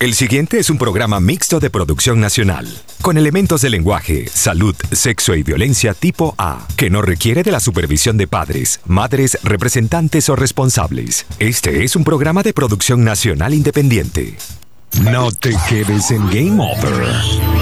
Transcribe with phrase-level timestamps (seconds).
[0.00, 2.68] El siguiente es un programa mixto de producción nacional,
[3.02, 7.58] con elementos de lenguaje, salud, sexo y violencia tipo A, que no requiere de la
[7.58, 11.26] supervisión de padres, madres, representantes o responsables.
[11.40, 14.36] Este es un programa de producción nacional independiente.
[15.02, 17.57] No te quedes en Game Over.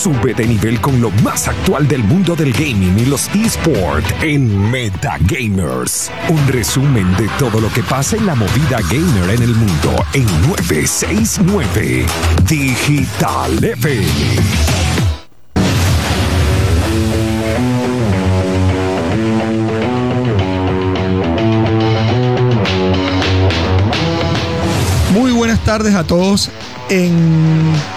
[0.00, 4.70] Sube de nivel con lo más actual del mundo del gaming y los esports en
[4.70, 6.10] Metagamers.
[6.30, 10.24] Un resumen de todo lo que pasa en la movida gamer en el mundo en
[10.48, 12.06] 969
[12.48, 14.89] Digital FM.
[25.70, 26.50] Tardes a todos.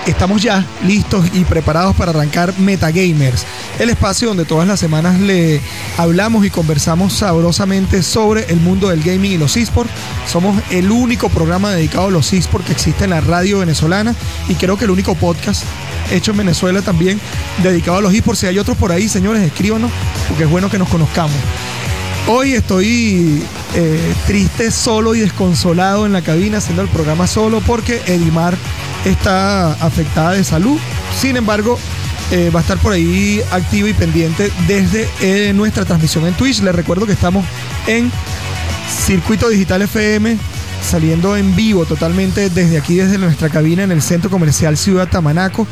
[0.06, 3.48] estamos ya listos y preparados para arrancar Metagamers,
[3.80, 5.60] el espacio donde todas las semanas le
[5.98, 9.92] hablamos y conversamos sabrosamente sobre el mundo del gaming y los esports.
[10.32, 14.14] Somos el único programa dedicado a los esports que existe en la radio venezolana
[14.48, 15.64] y creo que el único podcast
[16.12, 17.20] hecho en Venezuela también
[17.64, 18.42] dedicado a los esports.
[18.42, 19.90] Si hay otros por ahí, señores, escríbanos
[20.30, 21.34] porque es bueno que nos conozcamos.
[22.26, 23.44] Hoy estoy
[23.76, 28.56] eh, triste, solo y desconsolado en la cabina haciendo el programa solo porque Edimar
[29.04, 30.80] está afectada de salud.
[31.20, 31.78] Sin embargo,
[32.32, 36.62] eh, va a estar por ahí activo y pendiente desde eh, nuestra transmisión en Twitch.
[36.62, 37.46] Les recuerdo que estamos
[37.88, 38.10] en
[39.06, 40.38] Circuito Digital FM
[40.84, 45.66] saliendo en vivo totalmente desde aquí, desde nuestra cabina en el Centro Comercial Ciudad Tamanaco,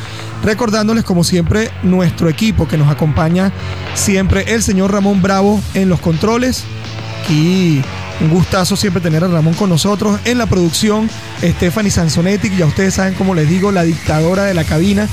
[0.43, 3.51] recordándoles como siempre nuestro equipo que nos acompaña
[3.93, 6.63] siempre, el señor Ramón Bravo en los controles
[7.29, 7.81] y
[8.21, 11.09] un gustazo siempre tener a Ramón con nosotros en la producción.
[11.41, 15.07] Stephanie Sansonetti, ya ustedes saben, como les digo, la dictadora de la cabina,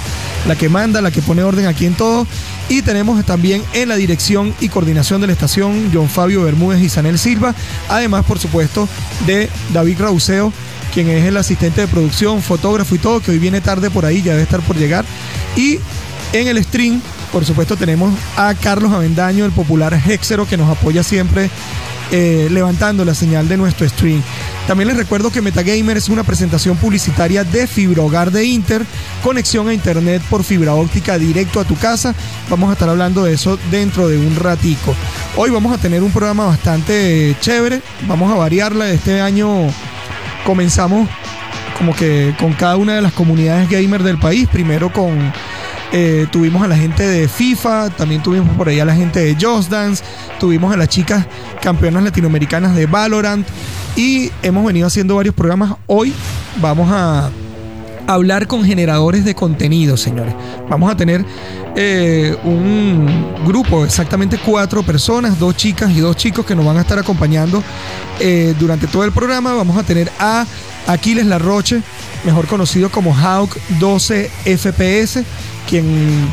[0.46, 2.26] la que manda, la que pone orden aquí en todo.
[2.68, 6.88] Y tenemos también en la dirección y coordinación de la estación John Fabio Bermúdez y
[6.88, 7.54] Sanel Silva.
[7.88, 8.88] Además, por supuesto,
[9.26, 10.52] de David Rauseo,
[10.92, 14.22] quien es el asistente de producción, fotógrafo y todo, que hoy viene tarde por ahí,
[14.22, 15.04] ya debe estar por llegar.
[15.56, 15.78] Y
[16.32, 17.00] en el stream,
[17.32, 21.50] por supuesto, tenemos a Carlos Avendaño, el popular Hexero, que nos apoya siempre
[22.10, 24.22] eh, levantando la señal de nuestro stream.
[24.68, 28.84] También les recuerdo que Metagamer es una presentación publicitaria de Fibra Hogar de Inter,
[29.24, 32.14] conexión a internet por fibra óptica directo a tu casa.
[32.50, 34.94] Vamos a estar hablando de eso dentro de un ratico.
[35.36, 38.90] Hoy vamos a tener un programa bastante chévere, vamos a variarla.
[38.90, 39.48] Este año
[40.44, 41.08] comenzamos
[41.78, 45.32] como que con cada una de las comunidades gamer del país, primero con
[45.92, 49.34] eh, tuvimos a la gente de FIFA, también tuvimos por ahí a la gente de
[49.40, 50.04] Just Dance,
[50.38, 51.26] tuvimos a las chicas
[51.62, 53.48] campeonas latinoamericanas de Valorant
[53.98, 55.72] y hemos venido haciendo varios programas.
[55.88, 56.14] Hoy
[56.62, 57.30] vamos a
[58.06, 60.36] hablar con generadores de contenido, señores.
[60.70, 61.24] Vamos a tener
[61.74, 66.82] eh, un grupo, exactamente cuatro personas, dos chicas y dos chicos que nos van a
[66.82, 67.60] estar acompañando
[68.20, 69.52] eh, durante todo el programa.
[69.54, 70.46] Vamos a tener a
[70.86, 71.82] Aquiles Larroche,
[72.24, 75.24] mejor conocido como Hawk 12 FPS,
[75.68, 76.30] quien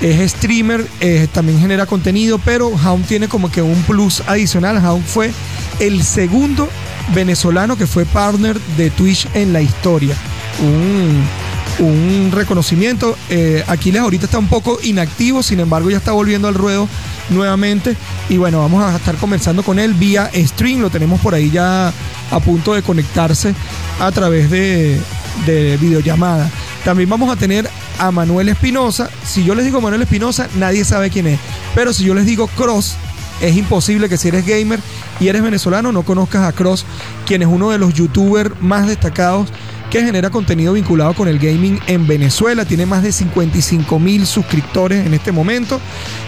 [0.00, 4.76] es streamer, eh, también genera contenido, pero Hound tiene como que un plus adicional.
[4.76, 5.32] Hound fue
[5.80, 6.68] el segundo
[7.14, 10.14] venezolano que fue partner de Twitch en la historia.
[10.60, 13.16] Un, reconocimiento.
[13.30, 16.86] Eh, Aquiles ahorita está un poco inactivo, sin embargo ya está volviendo al ruedo
[17.30, 17.96] nuevamente.
[18.28, 20.80] Y bueno, vamos a estar conversando con él vía stream.
[20.80, 21.92] Lo tenemos por ahí ya
[22.30, 23.54] a punto de conectarse
[23.98, 25.00] a través de,
[25.46, 26.50] de videollamada.
[26.84, 27.68] También vamos a tener
[27.98, 29.10] a Manuel Espinosa.
[29.24, 31.38] Si yo les digo Manuel Espinosa, nadie sabe quién es.
[31.74, 32.96] Pero si yo les digo Cross,
[33.40, 34.80] es imposible que si eres gamer
[35.18, 36.84] y eres venezolano no conozcas a Cross,
[37.26, 39.48] quien es uno de los youtubers más destacados
[39.90, 42.64] que genera contenido vinculado con el gaming en Venezuela.
[42.64, 45.80] Tiene más de 55 mil suscriptores en este momento.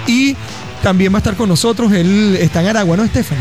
[0.06, 0.36] Y
[0.82, 1.92] también va a estar con nosotros.
[1.92, 3.40] Él está en Aragua, ¿no, Estefano?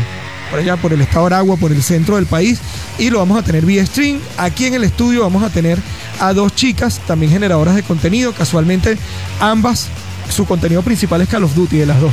[0.50, 2.60] Por allá, por el estado de Aragua, por el centro del país.
[2.98, 4.20] Y lo vamos a tener vía stream.
[4.38, 5.78] Aquí en el estudio vamos a tener
[6.20, 8.32] a dos chicas, también generadoras de contenido.
[8.32, 8.96] Casualmente,
[9.40, 9.88] ambas,
[10.30, 12.12] su contenido principal es Call of Duty de las dos.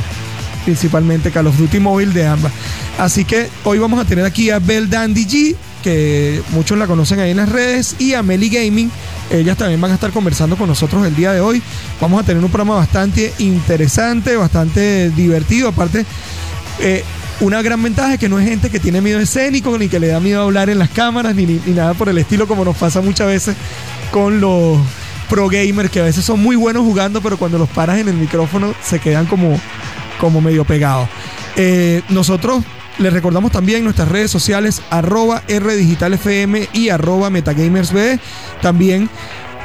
[0.64, 2.52] Principalmente Call of Duty móvil de ambas.
[2.98, 7.20] Así que hoy vamos a tener aquí a Bell Dandy G, que muchos la conocen
[7.20, 8.90] ahí en las redes, y a Meli Gaming.
[9.30, 11.62] Ellas también van a estar conversando con nosotros el día de hoy.
[12.00, 15.68] Vamos a tener un programa bastante interesante, bastante divertido.
[15.68, 16.04] Aparte,
[16.80, 17.04] eh,
[17.40, 20.08] una gran ventaja es que no es gente que tiene miedo escénico, ni que le
[20.08, 23.28] da miedo hablar en las cámaras, ni, nada por el estilo, como nos pasa muchas
[23.28, 23.56] veces
[24.10, 24.78] con los
[25.28, 28.16] pro gamers, que a veces son muy buenos jugando, pero cuando los paras en el
[28.16, 29.58] micrófono se quedan como,
[30.20, 31.08] como medio pegados.
[31.56, 32.64] Eh, nosotros
[32.98, 38.18] les recordamos también nuestras redes sociales, arroba rdigitalfm y arroba metagamersb.
[38.60, 39.08] También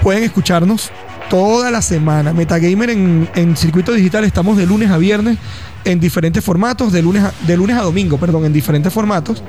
[0.02, 0.90] pueden escucharnos
[1.30, 2.34] toda la semana.
[2.34, 5.38] Metagamer en, circuito digital estamos de lunes a viernes
[5.84, 9.44] en diferentes formatos, de lunes de lunes a domingo, perdón, en diferentes formatos.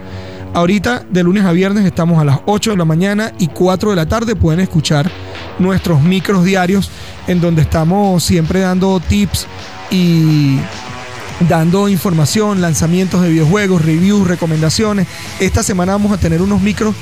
[0.52, 3.96] Ahorita, de lunes a viernes, estamos a las 8 de la mañana y 4 de
[3.96, 4.34] la tarde.
[4.34, 5.10] Pueden escuchar
[5.58, 6.90] nuestros micros diarios
[7.26, 9.46] en donde estamos siempre dando tips
[9.90, 10.58] y
[11.40, 15.06] dando información, lanzamientos de videojuegos, reviews, recomendaciones.
[15.40, 16.94] Esta semana vamos a tener unos micros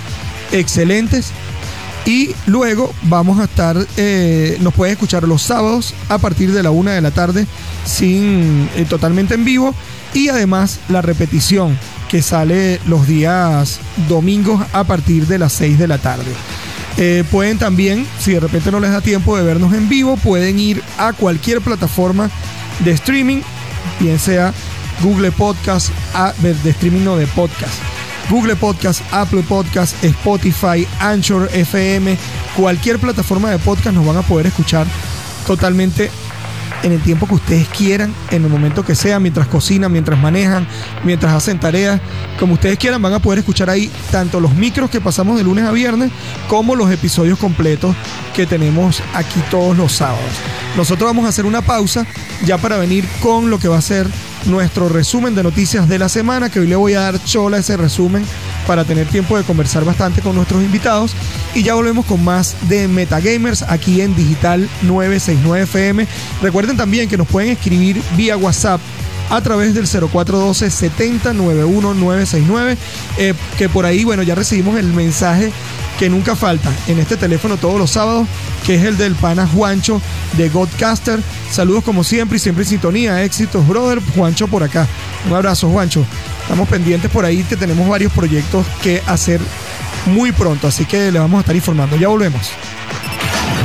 [0.52, 1.32] excelentes
[2.06, 6.70] y luego vamos a estar, eh, nos pueden escuchar los sábados a partir de la
[6.70, 7.46] una de la tarde,
[7.86, 9.74] sin, eh, totalmente en vivo.
[10.12, 11.78] Y además la repetición
[12.08, 16.30] que sale los días domingos a partir de las 6 de la tarde.
[16.96, 20.58] Eh, pueden también, si de repente no les da tiempo de vernos en vivo, pueden
[20.58, 22.30] ir a cualquier plataforma
[22.84, 23.40] de streaming,
[24.00, 24.52] bien sea
[25.02, 25.90] Google Podcast,
[26.42, 27.74] de streaming no de podcast.
[28.30, 32.16] Google Podcast, Apple Podcast, Spotify, Anchor FM,
[32.56, 34.86] cualquier plataforma de podcast nos van a poder escuchar
[35.46, 36.10] totalmente
[36.82, 40.66] en el tiempo que ustedes quieran, en el momento que sea, mientras cocinan, mientras manejan,
[41.02, 42.00] mientras hacen tareas,
[42.38, 45.64] como ustedes quieran, van a poder escuchar ahí tanto los micros que pasamos de lunes
[45.64, 46.10] a viernes
[46.48, 47.94] como los episodios completos
[48.34, 50.24] que tenemos aquí todos los sábados.
[50.76, 52.06] Nosotros vamos a hacer una pausa
[52.44, 54.06] ya para venir con lo que va a ser
[54.46, 57.76] nuestro resumen de noticias de la semana, que hoy le voy a dar chola ese
[57.76, 58.24] resumen
[58.66, 61.14] para tener tiempo de conversar bastante con nuestros invitados.
[61.54, 66.06] Y ya volvemos con más de Metagamers aquí en Digital 969 FM.
[66.42, 68.80] Recuerden también que nos pueden escribir vía WhatsApp
[69.30, 72.76] a través del 0412 7091 969
[73.56, 75.50] que por ahí, bueno, ya recibimos el mensaje
[75.98, 78.26] que nunca falta en este teléfono todos los sábados,
[78.66, 80.00] que es el del pana Juancho
[80.36, 81.20] de Godcaster.
[81.50, 83.22] Saludos como siempre y siempre en sintonía.
[83.22, 84.00] Éxitos, brother.
[84.14, 84.88] Juancho por acá.
[85.26, 86.04] Un abrazo, Juancho.
[86.44, 89.40] Estamos pendientes por ahí que tenemos varios proyectos que hacer
[90.06, 91.96] muy pronto, así que le vamos a estar informando.
[91.96, 92.52] Ya volvemos.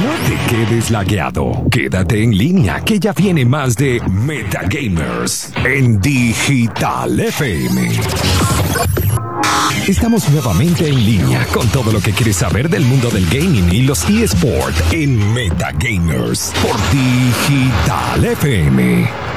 [0.02, 1.66] No te quedes lagueado.
[1.70, 7.90] Quédate en línea, que ya viene más de Metagamers en Digital FM.
[9.88, 13.82] Estamos nuevamente en línea con todo lo que quieres saber del mundo del gaming y
[13.82, 19.29] los eSports en Metagamers por Digital FM.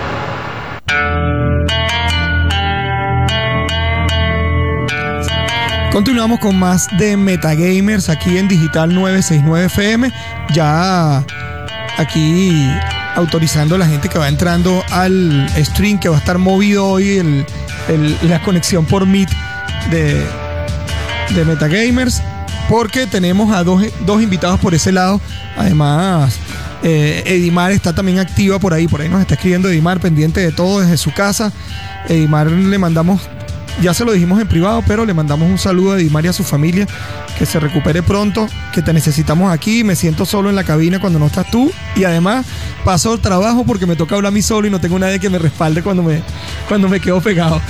[5.93, 10.11] Continuamos con más de Metagamers aquí en Digital 969 FM.
[10.55, 11.23] Ya
[11.99, 12.67] aquí
[13.15, 17.45] autorizando a la gente que va entrando al stream que va a estar movido hoy
[18.23, 19.29] la conexión por Meet
[19.91, 20.25] de,
[21.45, 22.23] Metagamers,
[22.71, 25.21] porque tenemos a dos, invitados por ese lado.
[25.59, 26.39] Además,
[26.83, 30.53] eh, Edimar está también activa por ahí, por ahí nos está escribiendo Edimar, pendiente de
[30.53, 31.53] todo desde su casa.
[32.09, 33.21] Edimar le mandamos,
[33.81, 36.33] ya se lo dijimos en privado, pero le mandamos un saludo a Edimar y a
[36.33, 36.87] su familia,
[37.39, 41.19] que se recupere pronto, que te necesitamos aquí, me siento solo en la cabina cuando
[41.19, 42.47] no estás tú y además
[42.85, 45.31] paso el trabajo porque me toca hablar a mí solo y no tengo nadie que
[45.31, 46.23] me respalde cuando me,
[46.69, 47.61] cuando me quedo pegado.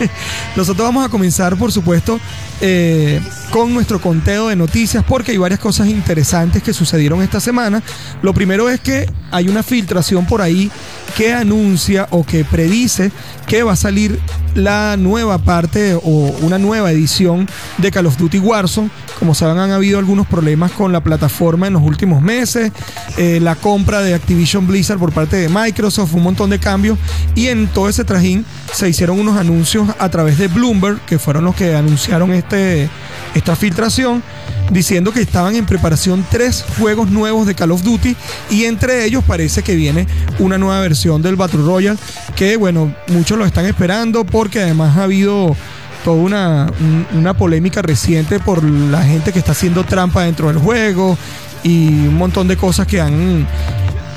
[0.56, 2.20] Nosotros vamos a comenzar, por supuesto,
[2.60, 3.20] eh,
[3.50, 7.82] con nuestro conteo de noticias porque hay varias cosas interesantes que sucedieron esta semana.
[8.22, 10.70] Lo primero es que hay una filtración por ahí
[11.16, 13.10] que anuncia o que predice
[13.46, 14.18] que va a salir
[14.54, 17.48] la nueva parte o una nueva edición
[17.78, 18.90] de Call of Duty Warzone.
[19.18, 22.72] Como saben, han habido algunos problemas con la plataforma en los últimos meses,
[23.16, 26.98] eh, la compra de Activision Blizzard por parte de Microsoft, un montón de cambios
[27.34, 31.44] y en todo ese trajín se hicieron unos anuncios a través de Bloomberg, que fueron
[31.44, 32.88] los que anunciaron este,
[33.34, 34.22] esta filtración,
[34.70, 38.16] diciendo que estaban en preparación tres juegos nuevos de Call of Duty
[38.50, 40.06] y entre ellos parece que viene
[40.38, 41.98] una nueva versión del Battle Royale,
[42.36, 45.56] que bueno, muchos lo están esperando porque además ha habido
[46.04, 46.66] toda una,
[47.14, 51.16] una polémica reciente por la gente que está haciendo trampa dentro del juego
[51.62, 53.46] y un montón de cosas que han,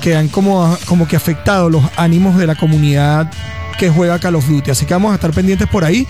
[0.06, 3.28] que han como, como que afectado los ánimos de la comunidad
[3.76, 4.70] que juega Call of Duty.
[4.70, 6.06] Así que vamos a estar pendientes por ahí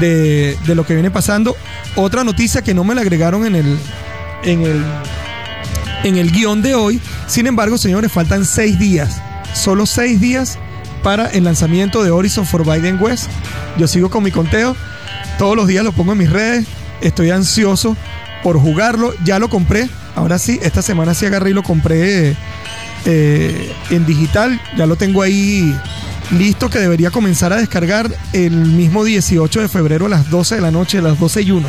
[0.00, 1.54] de, lo que viene pasando.
[1.94, 3.78] Otra noticia que no me la agregaron en el,
[4.42, 4.84] en el,
[6.02, 7.00] en el guion de hoy.
[7.28, 9.22] Sin embargo, señores, faltan seis días.
[9.54, 10.58] Solo seis días
[11.04, 13.30] para el lanzamiento de Horizon for Biden West.
[13.76, 14.74] Yo sigo con mi conteo.
[15.38, 16.66] Todos los días lo pongo en mis redes.
[17.02, 17.96] Estoy ansioso
[18.42, 19.14] por jugarlo.
[19.24, 19.88] Ya lo compré.
[20.16, 22.36] Ahora sí, esta semana sí agarré y lo compré
[23.04, 24.60] eh, en digital.
[24.76, 25.74] Ya lo tengo ahí
[26.30, 30.60] listo que debería comenzar a descargar el mismo 18 de febrero a las 12 de
[30.60, 31.68] la noche, a las 12 y 1.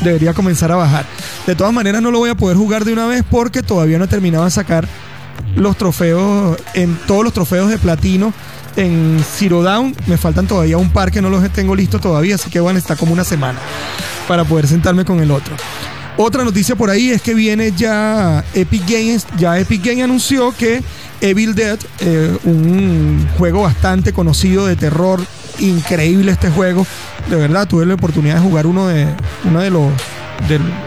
[0.00, 1.06] Debería comenzar a bajar.
[1.46, 4.04] De todas maneras no lo voy a poder jugar de una vez porque todavía no
[4.04, 4.88] he terminado de sacar
[5.54, 8.32] los trofeos, en todos los trofeos de platino
[8.76, 9.94] en Zero Down.
[10.06, 12.96] Me faltan todavía un par que no los tengo listos todavía, así que bueno, está
[12.96, 13.58] como una semana
[14.26, 15.54] para poder sentarme con el otro.
[16.16, 20.82] Otra noticia por ahí es que viene ya Epic Games, ya Epic Games anunció que
[21.20, 25.20] Evil Dead, eh, un juego bastante conocido de terror
[25.58, 26.86] increíble este juego.
[27.30, 29.06] De verdad, tuve la oportunidad de jugar uno de,
[29.44, 29.92] uno de los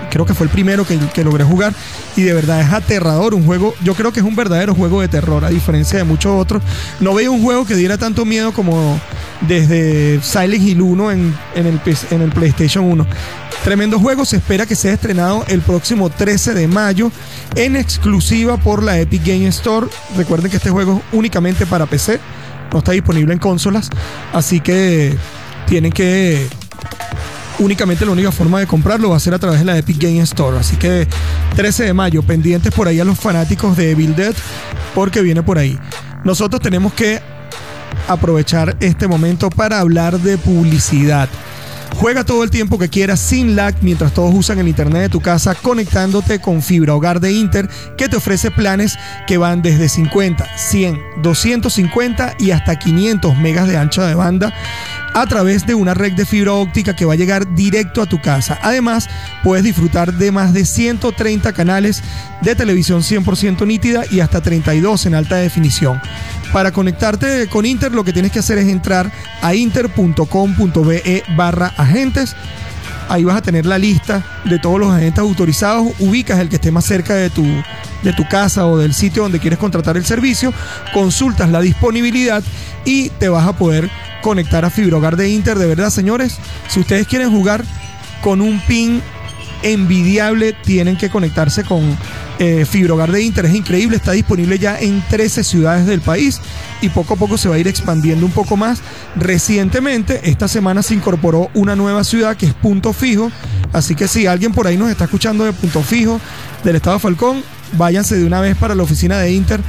[0.10, 1.74] creo que fue el primero que, logré jugar
[2.15, 5.08] y de verdad es aterrador, un juego, yo creo que es un verdadero juego de
[5.08, 6.62] terror, a diferencia de muchos otros.
[7.00, 9.00] No veía un juego que diera tanto miedo como
[9.41, 11.79] desde Silent Hill 1 en, en, el,
[12.12, 13.05] en el PlayStation 1.
[13.65, 17.12] Tremendo juego, se espera que sea estrenado el próximo 13 de mayo
[17.55, 19.88] en exclusiva por la Epic Game Store.
[20.15, 22.19] Recuerden que este juego es únicamente para PC,
[22.72, 23.89] no está disponible en consolas,
[24.34, 25.17] así que
[25.65, 26.48] tienen que
[27.57, 30.19] únicamente la única forma de comprarlo va a ser a través de la Epic Game
[30.19, 30.60] Store.
[30.60, 31.07] Así que
[31.55, 34.36] 13 de mayo, pendientes por ahí a los fanáticos de Evil Dead,
[34.93, 35.79] porque viene por ahí.
[36.24, 37.19] Nosotros tenemos que
[38.07, 41.29] aprovechar este momento para hablar de publicidad.
[41.97, 45.21] Juega todo el tiempo que quieras sin lag mientras todos usan el internet de tu
[45.21, 48.97] casa conectándote con fibra hogar de Inter que te ofrece planes
[49.27, 54.53] que van desde 50, 100, 250 y hasta 500 megas de ancho de banda
[55.15, 58.22] a través de una red de fibra óptica que va a llegar directo a tu
[58.22, 58.60] casa.
[58.62, 59.07] Además,
[59.43, 62.03] puedes disfrutar de más de 130 canales
[62.41, 66.01] de televisión 100% nítida y hasta 32 en alta definición.
[66.51, 69.10] Para conectarte con Inter lo que tienes que hacer es entrar
[69.41, 72.36] a inter.com.be barra agentes.
[73.07, 75.93] Ahí vas a tener la lista de todos los agentes autorizados.
[76.00, 77.45] Ubicas el que esté más cerca de tu,
[78.03, 80.53] de tu casa o del sitio donde quieres contratar el servicio.
[80.93, 82.43] Consultas la disponibilidad
[82.84, 83.89] y te vas a poder
[84.25, 85.55] conectar a Fibra Hogar de Inter.
[85.60, 87.63] De verdad, señores, si ustedes quieren jugar
[88.24, 89.00] con un pin
[89.62, 91.96] envidiable, tienen que conectarse con
[92.39, 93.46] eh, de Inter.
[93.46, 96.41] Es increíble, está disponible ya en 13 ciudades del país
[96.82, 98.82] y poco a poco se va a ir expandiendo un poco más.
[99.15, 103.32] Recientemente, esta semana se incorporó una nueva ciudad que es Punto Fijo.
[103.74, 106.20] Así que si alguien por ahí nos está escuchando de Punto Fijo
[106.63, 109.62] del Estado Falcón, váyanse de una vez para la oficina de Inter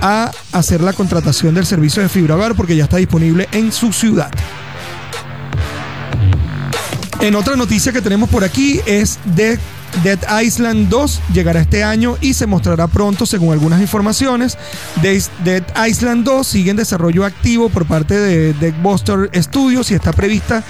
[0.00, 3.92] a hacer la contratación del servicio de fibra hogar porque ya está disponible en su
[3.92, 4.30] ciudad.
[7.20, 9.58] En otra noticia que tenemos por aquí es de
[10.02, 14.58] Dead Island 2 llegará este año y se mostrará pronto según algunas informaciones.
[15.00, 20.62] Dead Island 2 sigue en desarrollo activo por parte de Deadbuster Studios y está prevista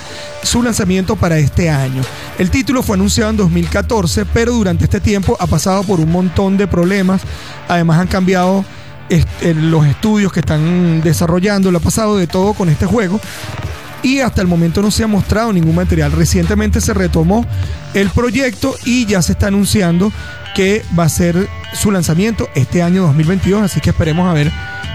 [0.43, 2.03] su lanzamiento para este año.
[2.39, 6.57] El título fue anunciado en 2014, pero durante este tiempo ha pasado por un montón
[6.57, 7.23] de problemas.
[7.69, 8.65] Además han cambiado
[9.43, 13.21] los estudios que están desarrollando, lo ha pasado de todo con este juego
[14.05, 16.13] y hasta el momento no se ha mostrado ningún material.
[16.13, 17.45] Recientemente se retomó
[17.95, 20.13] el proyecto y ya se está anunciando
[20.55, 24.53] que va a ser su lanzamiento este año 2022, así que esperemos a ver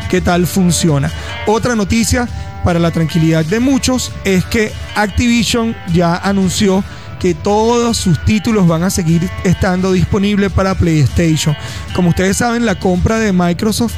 [0.10, 1.12] qué tal funciona.
[1.48, 2.30] Otra noticia
[2.64, 6.84] para la tranquilidad de muchos es que Activision ya anunció
[7.20, 11.56] que todos sus títulos van a seguir estando disponibles para PlayStation.
[11.94, 13.96] Como ustedes saben, la compra de Microsoft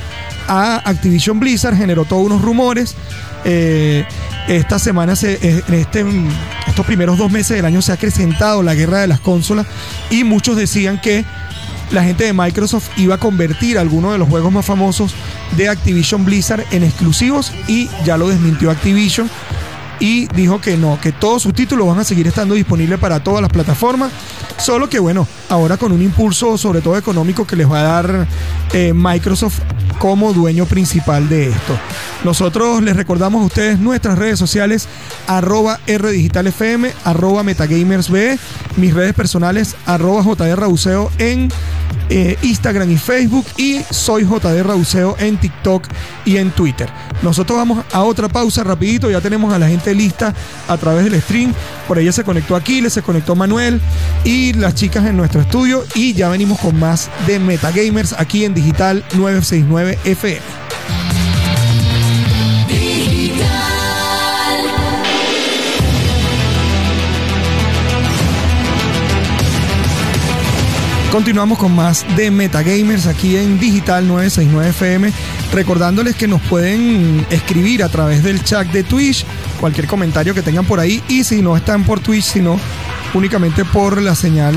[0.48, 2.96] a Activision Blizzard generó todos unos rumores.
[3.44, 4.06] Eh,
[4.48, 6.06] esta semana, se, eh, en este,
[6.68, 9.68] estos primeros dos meses del año, se ha acrecentado la guerra de las consolas
[10.10, 11.26] y muchos decían que
[11.92, 15.14] la gente de Microsoft iba a convertir algunos de los juegos más famosos
[15.58, 19.30] de Activision Blizzard en exclusivos y ya lo desmintió Activision
[20.00, 23.42] y dijo que no, que todos sus títulos van a seguir estando disponibles para todas
[23.42, 24.12] las plataformas,
[24.58, 28.28] solo que bueno, ahora con un impulso sobre todo económico que les va a dar
[28.74, 29.60] eh, Microsoft
[30.00, 31.78] como dueño principal de esto.
[32.24, 34.88] Nosotros les recordamos a ustedes nuestras redes sociales,
[35.28, 38.40] arroba rdigitalfm, arroba metagamersbe,
[38.78, 41.50] mis redes personales, arroba jdrrauseo en
[42.10, 45.88] eh, Instagram y Facebook y soy jdrrauseo en TikTok
[46.26, 46.90] y en Twitter.
[47.22, 50.34] Nosotros vamos a otra pausa rapidito, ya tenemos a la gente lista
[50.68, 51.54] a través del stream.
[51.92, 53.82] Por ella se conectó Aquiles, se conectó Manuel
[54.24, 58.54] y las chicas en nuestro estudio y ya venimos con más de Metagamers aquí en
[58.54, 60.40] Digital 969 FM.
[71.12, 75.12] Continuamos con más de Metagamers aquí en Digital 969 FM.
[75.52, 79.26] Recordándoles que nos pueden escribir a través del chat de Twitch,
[79.62, 81.02] cualquier comentario que tengan por ahí.
[81.08, 82.60] Y si no están por Twitch, sino
[83.14, 84.56] únicamente por la señal.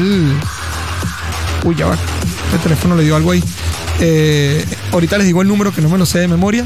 [1.62, 1.98] Uy, ya va.
[2.52, 3.44] El teléfono le dio algo ahí.
[4.00, 6.64] Eh, ahorita les digo el número que no me lo sé de memoria.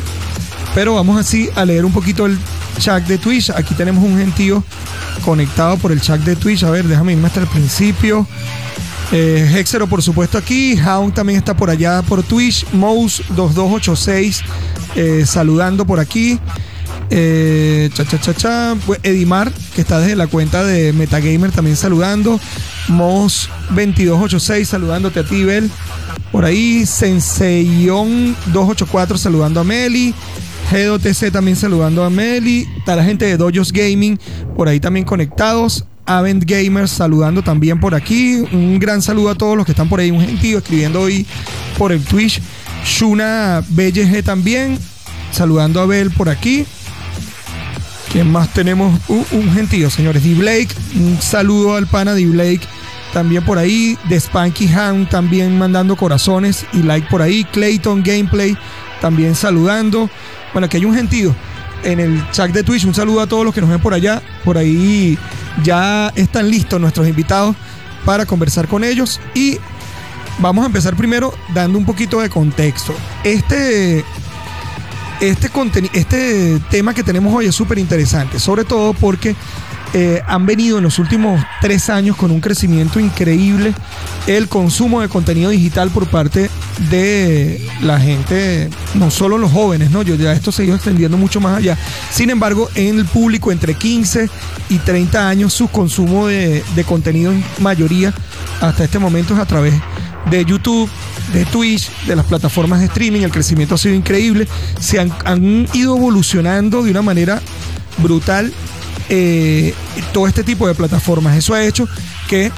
[0.75, 2.39] Pero vamos así a leer un poquito el
[2.79, 3.51] chat de Twitch.
[3.51, 4.63] Aquí tenemos un gentío
[5.25, 6.63] conectado por el chat de Twitch.
[6.63, 8.27] A ver, déjame irme hasta el principio.
[9.11, 10.79] Eh, Hexero, por supuesto, aquí.
[10.79, 12.67] Hound también está por allá por Twitch.
[12.73, 14.43] Mouse2286
[14.95, 16.39] eh, saludando por aquí.
[17.11, 18.77] Eh, cha, cha, cha, cha.
[18.87, 22.39] Pues, Edimar, que está desde la cuenta de Metagamer, también saludando.
[22.89, 25.71] Mouse2286 saludándote a ti, Bel.
[26.33, 30.13] Por ahí, Senseion284 saludando a Meli.
[30.71, 32.69] GDOTC también saludando a Meli.
[32.77, 34.19] Está la gente de Dojos Gaming
[34.55, 35.87] por ahí también conectados.
[36.05, 38.45] Avent Gamers saludando también por aquí.
[38.53, 40.11] Un gran saludo a todos los que están por ahí.
[40.11, 41.25] Un gentío escribiendo hoy
[41.79, 42.43] por el Twitch.
[42.85, 44.79] Shuna BGG también.
[45.33, 46.67] Saludando a Bel por aquí.
[48.11, 48.99] ¿Quién más tenemos?
[49.09, 50.25] Un gentío, señores.
[50.25, 50.35] D.
[50.35, 50.69] Blake.
[50.97, 52.25] Un saludo al pana D.
[52.27, 52.63] Blake.
[53.13, 53.99] También por ahí.
[54.09, 57.45] De Spanky Hound también mandando corazones y like por ahí.
[57.45, 58.57] Clayton Gameplay
[59.01, 60.09] también saludando.
[60.53, 61.35] Bueno, aquí hay un gentío
[61.85, 62.85] en el chat de Twitch.
[62.85, 64.23] Un saludo a todos los que nos ven por allá.
[64.45, 65.19] Por ahí
[65.63, 67.55] ya están listos nuestros invitados
[68.05, 69.21] para conversar con ellos.
[69.35, 69.59] Y
[70.39, 72.95] vamos a empezar primero dando un poquito de contexto.
[73.23, 74.05] Este,
[75.21, 75.51] este,
[75.93, 79.35] este tema que tenemos hoy es súper interesante, sobre todo porque
[79.95, 83.73] eh, han venido en los últimos tres años con un crecimiento increíble
[84.27, 86.51] el consumo de contenido digital por parte
[86.91, 90.03] de la gente, no solo los jóvenes, ¿no?
[90.03, 91.79] Yo ya esto se ha ido extendiendo mucho más allá.
[92.11, 94.29] Sin embargo, en el público entre 15
[94.69, 98.13] y 30 años, su consumo de, contenido en mayoría
[98.61, 99.73] hasta este momento es a través
[100.31, 100.91] de YouTube,
[101.33, 103.23] de Twitch, de las plataformas de streaming.
[103.23, 104.49] El crecimiento ha sido increíble.
[104.81, 107.41] Se han, han ido evolucionando de una manera
[107.99, 108.53] brutal
[109.09, 109.75] eh,
[110.13, 111.37] todo este tipo de plataformas.
[111.37, 111.89] Eso ha hecho
[112.29, 112.53] que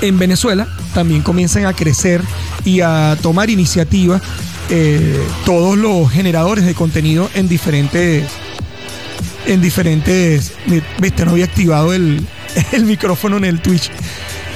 [0.00, 2.22] en Venezuela también comiencen a crecer
[2.64, 4.20] y a tomar iniciativa
[4.70, 8.24] eh, todos los generadores de contenido en diferentes
[9.46, 10.52] en diferentes
[10.98, 12.24] viste no había activado el,
[12.72, 13.90] el micrófono en el Twitch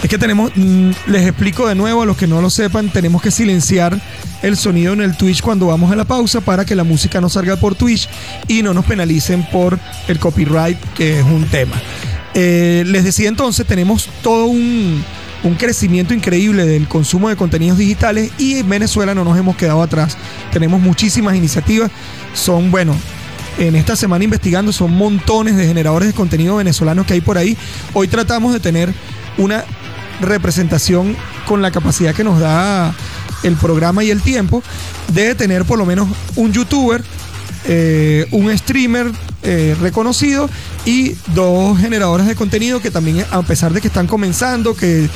[0.04, 3.22] es que tenemos, mm, les explico de nuevo a los que no lo sepan, tenemos
[3.22, 3.98] que silenciar
[4.42, 7.30] el sonido en el Twitch cuando vamos a la pausa para que la música no
[7.30, 8.06] salga por Twitch
[8.46, 11.80] y no nos penalicen por el copyright, que es un tema.
[12.34, 15.02] Eh, les decía entonces, tenemos todo un,
[15.42, 19.80] un crecimiento increíble del consumo de contenidos digitales y en Venezuela no nos hemos quedado
[19.80, 20.18] atrás.
[20.52, 21.90] Tenemos muchísimas iniciativas,
[22.34, 22.94] son, bueno,
[23.56, 27.56] en esta semana investigando, son montones de generadores de contenido venezolanos que hay por ahí.
[27.94, 28.92] Hoy tratamos de tener
[29.38, 29.64] una
[30.20, 31.16] representación
[31.46, 32.94] con la capacidad que nos da
[33.42, 34.62] el programa y el tiempo
[35.12, 37.02] de tener por lo menos un youtuber,
[37.66, 39.10] eh, un streamer
[39.42, 40.48] eh, reconocido
[40.86, 45.08] y dos generadores de contenido que también, a pesar de que están comenzando, que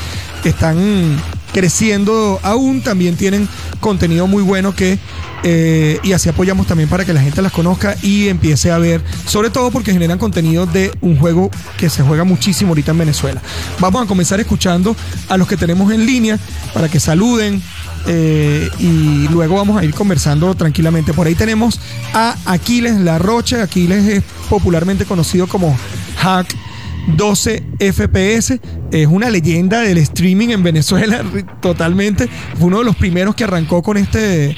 [0.44, 1.18] están
[1.52, 3.48] creciendo aún, también tienen
[3.80, 4.98] contenido muy bueno que
[5.44, 9.02] eh, y así apoyamos también para que la gente las conozca y empiece a ver,
[9.26, 13.40] sobre todo porque generan contenido de un juego que se juega muchísimo ahorita en Venezuela.
[13.78, 14.96] Vamos a comenzar escuchando
[15.28, 16.38] a los que tenemos en línea
[16.74, 17.62] para que saluden
[18.06, 21.12] eh, y luego vamos a ir conversando tranquilamente.
[21.12, 21.80] Por ahí tenemos
[22.14, 23.62] a Aquiles La Rocha.
[23.62, 25.76] Aquiles es popularmente conocido como
[26.16, 26.67] Hack
[27.16, 28.60] 12 FPS.
[28.90, 31.22] Es una leyenda del streaming en Venezuela
[31.60, 32.28] totalmente.
[32.58, 34.56] Fue uno de los primeros que arrancó con este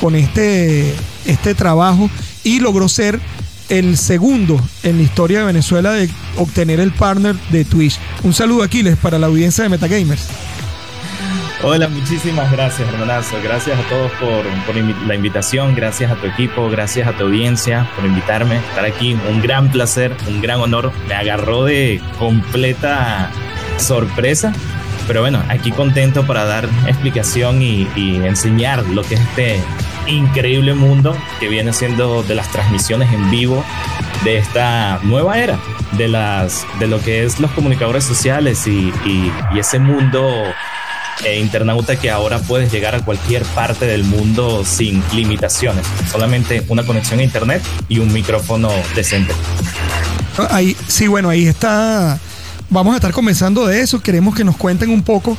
[0.00, 0.92] con este,
[1.24, 2.10] este trabajo
[2.42, 3.20] y logró ser
[3.68, 7.98] el segundo en la historia de Venezuela de obtener el partner de Twitch.
[8.22, 10.26] Un saludo Aquiles para la audiencia de Metagamers.
[11.66, 13.36] Hola, muchísimas gracias, hermanazo.
[13.42, 14.44] Gracias a todos por,
[15.06, 19.16] la invitación, gracias a tu equipo, gracias a tu audiencia por invitarme estar aquí.
[19.30, 20.92] Un gran placer, un gran honor.
[21.08, 23.30] Me agarró de completa
[23.78, 24.52] sorpresa
[25.06, 27.86] pero bueno, aquí contento para dar explicación y,
[28.24, 29.60] enseñar lo que es este
[30.06, 33.64] increíble mundo que viene siendo de las transmisiones en vivo
[34.22, 35.58] de esta nueva era
[35.92, 38.92] de las de lo que es los comunicadores sociales y,
[39.56, 40.42] ese mundo
[41.24, 46.84] eh, internauta que ahora puedes llegar a cualquier parte del mundo sin limitaciones, solamente una
[46.84, 49.32] conexión a internet y un micrófono decente.
[50.50, 52.18] Ahí, sí, bueno, ahí está
[52.70, 54.00] vamos a estar comenzando de eso.
[54.02, 55.38] Queremos que nos cuenten un poco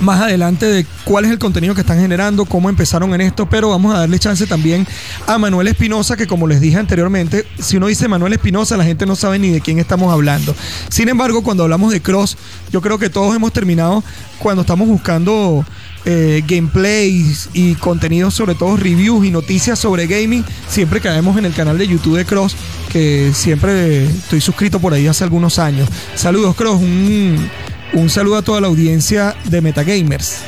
[0.00, 3.70] más adelante de cuál es el contenido que están generando, cómo empezaron en esto, pero
[3.70, 4.86] vamos a darle chance también
[5.26, 9.06] a Manuel Espinosa, que como les dije anteriormente, si uno dice Manuel Espinosa, la gente
[9.06, 10.54] no sabe ni de quién estamos hablando.
[10.88, 12.36] Sin embargo, cuando hablamos de Cross,
[12.70, 14.02] yo creo que todos hemos terminado
[14.38, 15.64] cuando estamos buscando
[16.04, 21.52] eh, gameplays y contenidos, sobre todo reviews y noticias sobre gaming, siempre caemos en el
[21.52, 22.56] canal de YouTube de Cross,
[22.90, 25.88] que siempre estoy suscrito por ahí hace algunos años.
[26.16, 26.80] Saludos, Cross.
[26.80, 27.48] Un,
[27.92, 30.42] un saludo a toda la audiencia de Metagamers.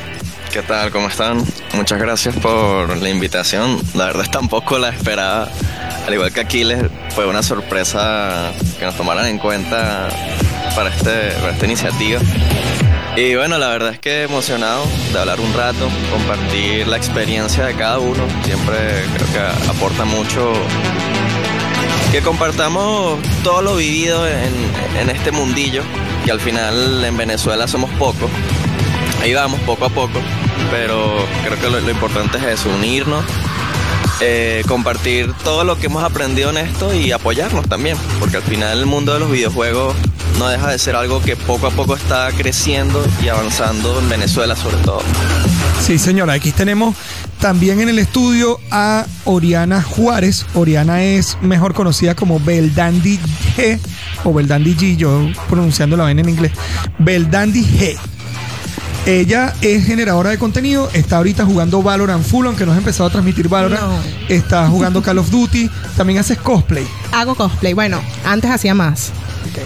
[0.51, 0.91] ¿Qué tal?
[0.91, 1.43] ¿Cómo están?
[1.73, 3.81] Muchas gracias por la invitación.
[3.93, 5.49] La verdad es tampoco la esperaba.
[6.07, 10.07] Al igual que Aquiles, fue una sorpresa que nos tomaran en cuenta
[10.75, 12.21] para, este, para esta iniciativa.
[13.17, 17.75] Y bueno, la verdad es que emocionado de hablar un rato, compartir la experiencia de
[17.75, 18.25] cada uno.
[18.43, 18.77] Siempre
[19.13, 20.53] creo que aporta mucho
[22.11, 25.83] que compartamos todo lo vivido en, este mundillo,
[26.25, 28.29] que al final en Venezuela somos pocos.
[29.21, 30.19] Ahí vamos poco a poco,
[30.71, 33.23] pero creo que lo, importante es eso, unirnos
[34.21, 38.79] eh, compartir todo lo que hemos aprendido en esto y apoyarnos también, porque al final
[38.79, 39.95] el mundo de los videojuegos
[40.39, 44.55] no deja de ser algo que poco a poco está creciendo y avanzando en Venezuela
[44.55, 45.01] sobre todo.
[45.81, 46.95] Sí, señora, aquí tenemos
[47.45, 50.47] también en el estudio a Oriana Juárez.
[50.55, 53.19] Oriana es mejor conocida como Beldandi
[53.55, 53.79] G
[54.23, 56.53] o Beldandi G, yo pronunciando la en inglés.
[56.97, 57.97] Beldandi G.
[59.05, 63.11] Ella es generadora de contenido, está ahorita jugando Valorant Full, aunque no has empezado a
[63.11, 63.93] transmitir Valorant.
[64.27, 66.87] Está jugando Call of Duty, también haces cosplay.
[67.11, 69.11] Hago cosplay, bueno, antes hacía más.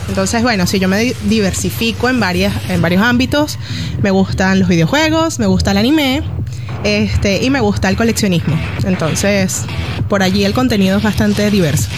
[0.09, 3.57] Entonces, bueno, si yo me diversifico en, varias, en varios ámbitos,
[4.01, 6.23] me gustan los videojuegos, me gusta el anime,
[6.83, 8.55] este, y me gusta el coleccionismo.
[8.83, 9.65] Entonces,
[10.07, 11.89] por allí el contenido es bastante diverso.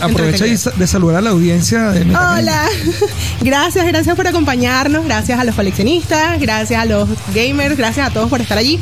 [0.00, 1.90] aprovecha de saludar a la audiencia.
[1.90, 2.66] De Hola,
[3.40, 8.30] gracias, gracias por acompañarnos, gracias a los coleccionistas, gracias a los gamers, gracias a todos
[8.30, 8.78] por estar allí.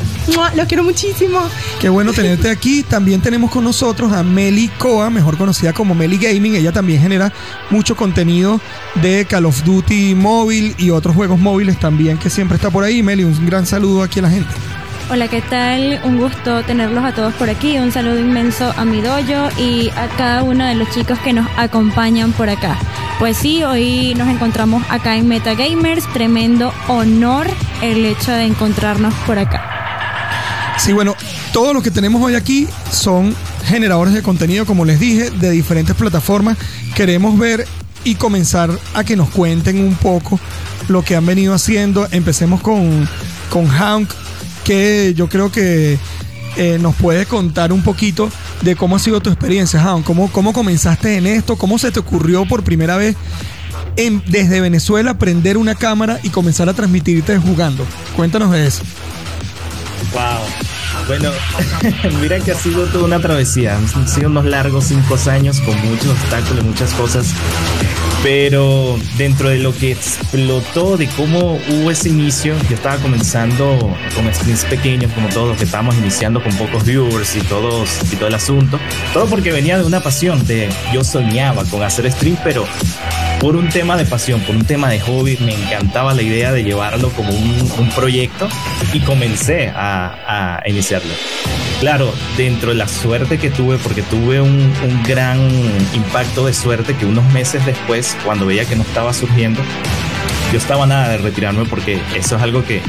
[0.55, 1.41] Los quiero muchísimo.
[1.79, 2.83] Qué bueno tenerte aquí.
[2.83, 6.55] También tenemos con nosotros a Meli Coa, mejor conocida como Meli Gaming.
[6.55, 7.33] Ella también genera
[7.69, 8.61] mucho contenido
[9.01, 13.03] de Call of Duty móvil y otros juegos móviles también que siempre está por ahí.
[13.03, 14.49] Meli, un gran saludo aquí a la gente.
[15.13, 15.99] Hola, ¿qué tal?
[16.05, 17.77] Un gusto tenerlos a todos por aquí.
[17.77, 19.01] Un saludo inmenso a mi
[19.57, 22.79] y a cada uno de los chicos que nos acompañan por acá.
[23.19, 26.07] Pues sí, hoy nos encontramos acá en Metagamers.
[26.13, 27.45] Tremendo honor
[27.81, 30.77] el hecho de encontrarnos por acá.
[30.77, 31.13] Sí, bueno,
[31.51, 35.93] todos los que tenemos hoy aquí son generadores de contenido, como les dije, de diferentes
[35.93, 36.57] plataformas.
[36.95, 37.67] Queremos ver
[38.05, 40.39] y comenzar a que nos cuenten un poco
[40.87, 42.07] lo que han venido haciendo.
[42.11, 43.09] Empecemos con,
[43.49, 44.09] con Hank
[44.63, 45.97] que yo creo que
[46.57, 48.29] eh, nos puedes contar un poquito
[48.61, 50.03] de cómo ha sido tu experiencia, Jaun.
[50.03, 51.55] ¿Cómo, ¿Cómo comenzaste en esto?
[51.55, 53.15] ¿Cómo se te ocurrió por primera vez
[53.95, 57.85] desde Venezuela prender una cámara y comenzar a transmitirte jugando?
[58.15, 58.83] Cuéntanos de eso.
[60.13, 60.71] Wow.
[61.07, 61.31] Bueno,
[62.21, 63.77] mira que ha sido toda una travesía.
[63.77, 67.27] Han sido unos largos cinco años con muchos obstáculos, muchas cosas
[68.23, 73.77] pero dentro de lo que explotó, de cómo hubo ese inicio, yo estaba comenzando
[74.15, 78.27] con streams pequeños, como todos, que estábamos iniciando con pocos viewers y, todos, y todo
[78.27, 78.79] el asunto.
[79.13, 82.65] Todo porque venía de una pasión, de yo soñaba con hacer stream, pero
[83.39, 86.63] por un tema de pasión, por un tema de hobby, me encantaba la idea de
[86.63, 88.47] llevarlo como un, proyecto
[88.93, 91.11] y comencé a iniciarlo.
[91.81, 94.71] Claro, dentro de la suerte que tuve, porque tuve un,
[95.03, 95.39] gran
[95.95, 99.59] impacto de suerte que unos meses después, cuando veía que no estaba surgiendo,
[100.51, 102.81] yo estaba nada de retirarme porque eso es algo que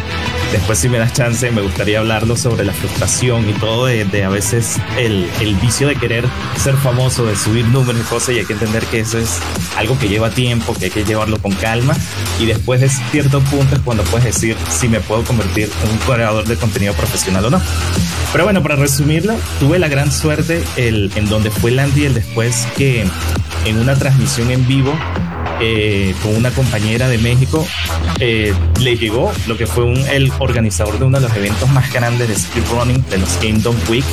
[0.51, 4.29] después si me das chance me gustaría hablarlo sobre la frustración y todo de, a
[4.29, 6.25] veces el, el, vicio de querer
[6.57, 9.39] ser famoso, de subir números y cosas y hay que entender que eso es
[9.77, 11.95] algo que lleva tiempo, que hay que llevarlo con calma
[12.41, 15.99] y después de cierto punto es cuando puedes decir si me puedo convertir en un
[15.99, 17.63] creador de contenido profesional o no.
[18.33, 22.67] Pero bueno, para resumirlo, tuve la gran suerte el, en donde fue Landy el después
[22.77, 23.07] que
[23.65, 24.93] en una transmisión en vivo
[25.65, 27.65] eh, con una compañera de México,
[28.19, 31.93] eh, le llegó lo que fue un, el organizador de uno de los eventos más
[31.93, 34.05] grandes de speedrunning de los Kingdom Week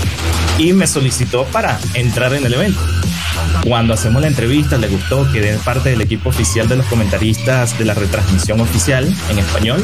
[0.60, 2.80] y me solicitó para entrar en el evento.
[3.64, 7.78] Cuando hacemos la entrevista, le gustó que de parte del equipo oficial de los comentaristas
[7.78, 9.84] de la retransmisión oficial en español.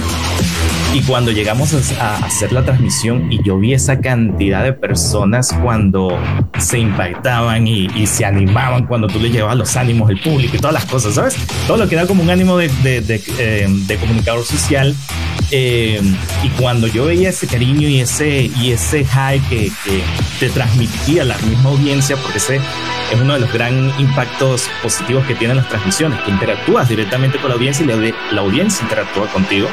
[0.93, 6.17] Y cuando llegamos a hacer la transmisión y yo vi esa cantidad de personas cuando
[6.57, 10.73] se impactaban y, se animaban cuando tú le llevabas los ánimos al público y todas
[10.73, 11.35] las cosas, ¿sabes?
[11.67, 14.95] Todo lo que da como un ánimo de, de, eh, comunicador social.
[15.51, 16.01] Eh,
[16.43, 20.01] y cuando yo veía ese cariño y ese, y ese high que, que
[20.39, 22.55] te transmitía la misma audiencia, porque ese
[23.11, 27.49] es uno de los gran impactos positivos que tienen las transmisiones, que interactúas directamente con
[27.49, 29.67] la audiencia y la, la audiencia interactúa contigo.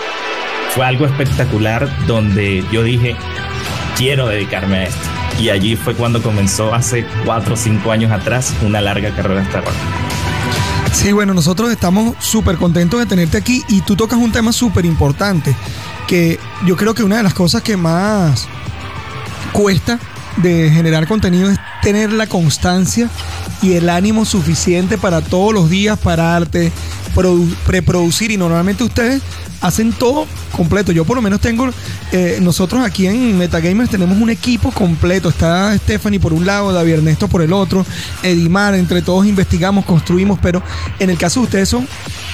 [0.75, 3.17] Fue algo espectacular donde yo dije,
[3.97, 5.09] quiero dedicarme a esto.
[5.39, 9.59] Y allí fue cuando comenzó hace cuatro o cinco años atrás una larga carrera hasta
[9.59, 9.73] ahora.
[10.93, 14.85] Sí, bueno, nosotros estamos súper contentos de tenerte aquí y tú tocas un tema súper
[14.85, 15.57] importante,
[16.07, 18.47] que yo creo que una de las cosas que más
[19.53, 19.99] cuesta
[20.37, 23.09] de generar contenido es tener la constancia
[23.63, 26.71] y el ánimo suficiente para todos los días pararte,
[27.67, 29.23] preproducir y normalmente ustedes
[29.61, 30.27] hacen todo
[30.57, 30.93] completo.
[30.93, 31.69] Yo por lo menos tengo,
[32.12, 35.31] eh, nosotros aquí en Metagamers tenemos un equipo completo.
[35.31, 37.87] Está Stephanie por un lado, David Ernesto por el otro,
[38.22, 40.62] Edimar, entre todos investigamos, construimos, pero
[40.98, 41.88] en el caso de ustedes son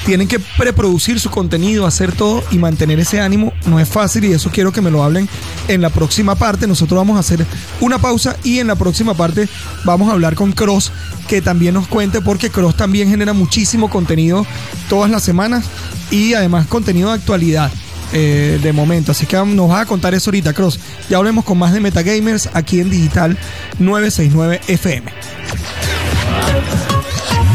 [0.04, 4.32] tienen que preproducir su contenido, hacer todo y mantener ese ánimo no es fácil y
[4.32, 5.28] eso quiero que me lo hablen
[5.68, 6.66] en la próxima parte.
[6.66, 7.44] Nosotros vamos a hacer
[7.80, 9.48] una pausa y en la próxima parte
[9.84, 10.92] vamos a hablar con Cross
[11.28, 14.46] que también nos cuente porque Cross también genera muchísimo contenido
[14.88, 15.66] todas las semanas
[16.10, 17.70] y además contenido de actualidad.
[18.12, 19.12] Eh, de momento.
[19.12, 20.78] Así que nos vas a contar eso ahorita, Cross.
[21.08, 23.36] Ya hablemos con más de Metagamers aquí en Digital
[23.78, 25.12] 969 FM.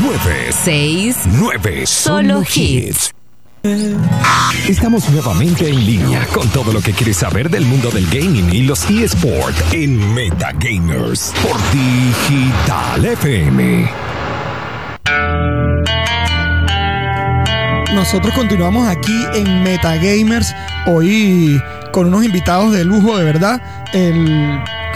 [0.02, 3.14] 9, 6, 9, Solo hits.
[4.68, 8.64] Estamos nuevamente en línea con todo lo que quieres saber del mundo del gaming y
[8.64, 13.90] los eSports en Metagamers por Digital FM.
[17.94, 20.56] Nosotros continuamos aquí en Metagamers,
[20.88, 23.62] hoy con unos invitados de lujo, de verdad.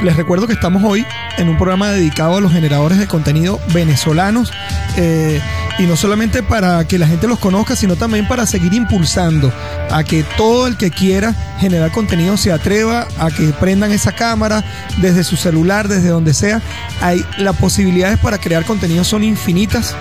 [0.01, 1.05] Les recuerdo que estamos hoy
[1.37, 4.51] en un programa dedicado a los generadores de contenido venezolanos.
[4.95, 5.39] eh,
[5.79, 9.53] y no solamente para que la gente los conozca, sino también para seguir impulsando
[9.91, 14.63] a que todo el que quiera generar contenido se atreva a que prendan esa cámara
[14.97, 16.63] desde su celular, desde donde sea.
[17.01, 19.95] Hay las posibilidades para crear contenido son infinitas.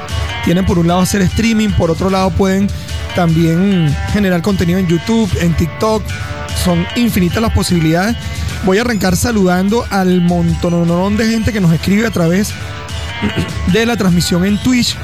[0.46, 2.68] Tienen por un lado hacer streaming, por otro lado pueden
[3.16, 6.04] también generar contenido en YouTube, en TikTok.
[6.64, 8.16] Son infinitas las posibilidades.
[8.64, 12.52] Voy a arrancar saludando al montón de gente que nos escribe a través
[13.72, 14.96] de la transmisión en Twitch.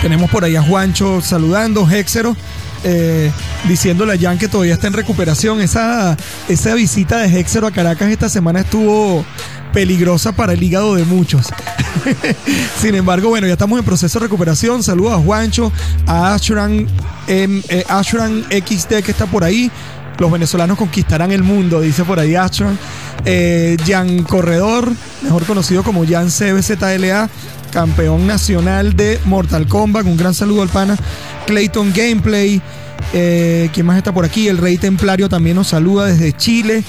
[0.00, 2.34] Tenemos por ahí a Juancho saludando, Hexero,
[2.82, 3.30] eh,
[3.68, 5.60] diciéndole a Jan que todavía está en recuperación.
[5.60, 6.16] Esa,
[6.48, 9.22] esa visita de Hexero a Caracas esta semana estuvo
[9.76, 11.48] peligrosa para el hígado de muchos.
[12.80, 14.82] Sin embargo, bueno, ya estamos en proceso de recuperación.
[14.82, 15.70] Saludos a Juancho,
[16.06, 16.86] a Ashran,
[17.26, 19.70] em, eh, Ashran que está por ahí.
[20.18, 22.78] Los venezolanos conquistarán el mundo, dice por ahí Ashran.
[23.26, 27.28] Eh, Jan Corredor, mejor conocido como Jan CBZLA,
[27.70, 30.06] campeón nacional de Mortal Kombat.
[30.06, 30.96] Un gran saludo al pana.
[31.46, 32.62] Clayton Gameplay.
[33.12, 34.48] Eh, ¿Quién más está por aquí?
[34.48, 36.82] El Rey Templario también nos saluda desde Chile.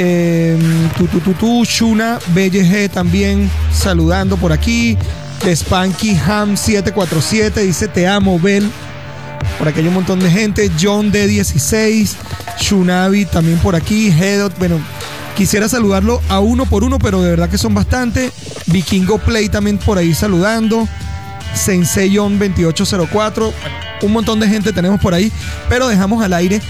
[0.00, 0.56] Eh,
[0.96, 4.96] tu, Shuna BG también saludando por aquí.
[5.44, 8.70] De Spanky Ham 747 dice te amo, Bel.
[9.58, 10.70] Por aquí hay un montón de gente.
[10.80, 12.14] John D16,
[12.60, 14.08] Shunabi también por aquí.
[14.08, 14.80] Hedot, bueno,
[15.36, 18.30] quisiera saludarlo a uno por uno, pero de verdad que son bastante.
[18.66, 20.88] Vikingo Play también por ahí saludando.
[21.54, 23.52] Sensei John 2804.
[24.02, 25.32] Un montón de gente tenemos por ahí,
[25.68, 26.60] pero dejamos al aire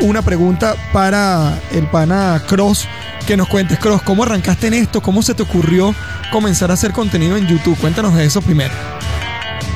[0.00, 2.86] una pregunta para el pana Cross.
[3.26, 5.02] Que nos cuentes, Cross, ¿cómo arrancaste en esto?
[5.02, 5.94] ¿Cómo se te ocurrió
[6.32, 7.78] comenzar a hacer contenido en YouTube?
[7.78, 8.72] Cuéntanos de eso primero.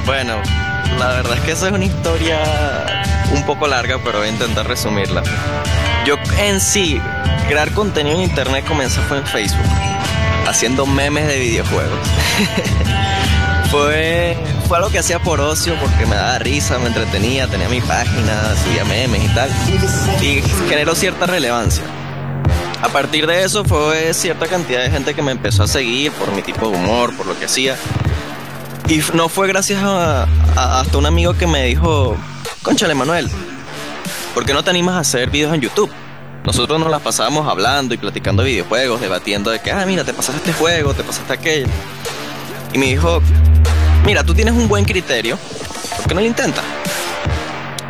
[0.07, 0.37] Bueno,
[0.99, 2.39] la verdad es que esa es una historia
[3.35, 5.23] un poco larga, pero voy a intentar resumirla.
[6.07, 7.01] Yo en sí,
[7.49, 9.67] crear contenido en internet comencé fue en Facebook,
[10.49, 11.99] haciendo memes de videojuegos.
[13.73, 14.37] fue,
[14.69, 18.55] fue algo que hacía por ocio, porque me daba risa, me entretenía, tenía mi página,
[18.63, 19.51] subía memes y tal,
[20.21, 21.83] y generó cierta relevancia.
[22.83, 26.31] A partir de eso fue cierta cantidad de gente que me empezó a seguir por
[26.33, 27.77] mi tipo de humor, por lo que hacía.
[28.89, 32.15] Y no fue gracias a, hasta un amigo que me dijo,
[32.63, 33.31] conchale Manuel,
[34.35, 35.91] ¿por qué no te animas a hacer videos en YouTube?
[36.45, 40.13] Nosotros nos las pasábamos hablando y platicando de videojuegos, debatiendo de que, ah, mira, te
[40.13, 41.69] pasaste este juego, te pasaste aquello.
[42.75, 43.23] Y me dijo,
[44.05, 45.39] mira, tú tienes un buen criterio,
[45.97, 46.65] ¿por qué no lo intentas?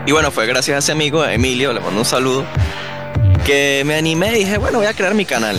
[0.07, 2.45] Y bueno, fue gracias a ese amigo, Emilio, le mando un saludo,
[3.47, 5.59] que me animé y dije, bueno, voy a crear mi canal.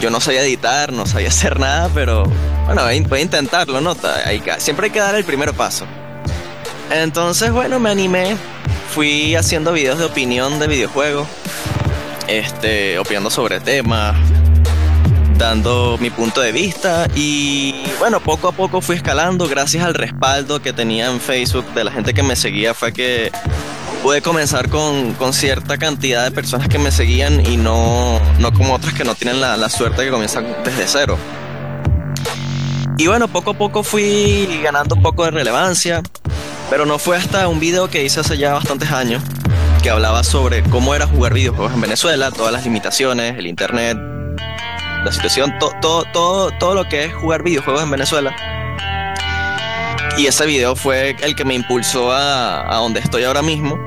[0.00, 2.24] Yo no sabía editar, no sabía hacer nada, pero
[2.66, 3.96] bueno, voy a- intentarlo, ¿no?
[4.26, 5.86] Hay siempre hay que dar el primer paso.
[6.90, 8.36] Entonces, bueno, me animé,
[8.94, 11.26] fui haciendo videos de opinión de videojuegos,
[12.28, 14.14] este, opinando sobre temas,
[15.36, 20.60] dando mi punto de vista y bueno, poco a poco fui escalando gracias al respaldo
[20.62, 23.32] que tenía en Facebook de la gente que me seguía fue que
[24.02, 28.74] pude comenzar con, con cierta cantidad de personas que me seguían y no, no como
[28.74, 31.18] otras que no tienen la, la suerte que comienzan desde cero.
[32.98, 36.02] Y bueno, poco a poco fui ganando un poco de relevancia,
[36.68, 39.22] pero no fue hasta un video que hice hace ya bastantes años
[39.82, 43.98] que hablaba sobre cómo era jugar videojuegos en Venezuela, todas las limitaciones, el internet,
[45.04, 48.34] la situación, to- todo, todo, todo lo que es jugar videojuegos en Venezuela.
[50.16, 53.78] Y ese video fue el que me impulsó a, donde estoy ahora mismo,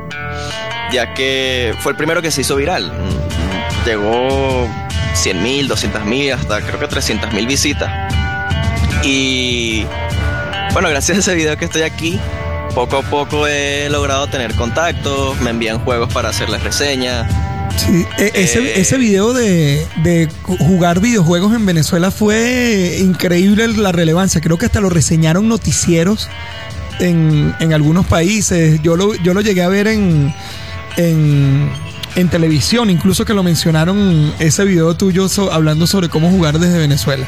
[0.92, 2.92] ya que fue el primero que se hizo viral.
[3.86, 4.68] Llegó
[5.14, 7.92] 100 mil, 200 mil, hasta creo que 300 mil visitas.
[9.04, 9.86] Y
[10.74, 12.20] bueno, gracias a ese video que estoy aquí,
[12.74, 17.28] poco a poco he logrado tener contactos, me envían juegos para hacerles reseñas.
[17.78, 18.80] Sí, e- ese, Eh.
[18.80, 24.42] ese video de, de ju- jugar videojuegos en Venezuela fue increíble la relevancia.
[24.42, 26.30] Creo que hasta lo reseñaron noticieros
[27.00, 28.82] en, en algunos países.
[28.82, 30.34] Yo lo, yo lo llegué a ver en,
[30.98, 31.70] en,
[32.16, 37.26] en televisión, incluso que lo mencionaron ese video tuyo hablando sobre cómo jugar desde Venezuela.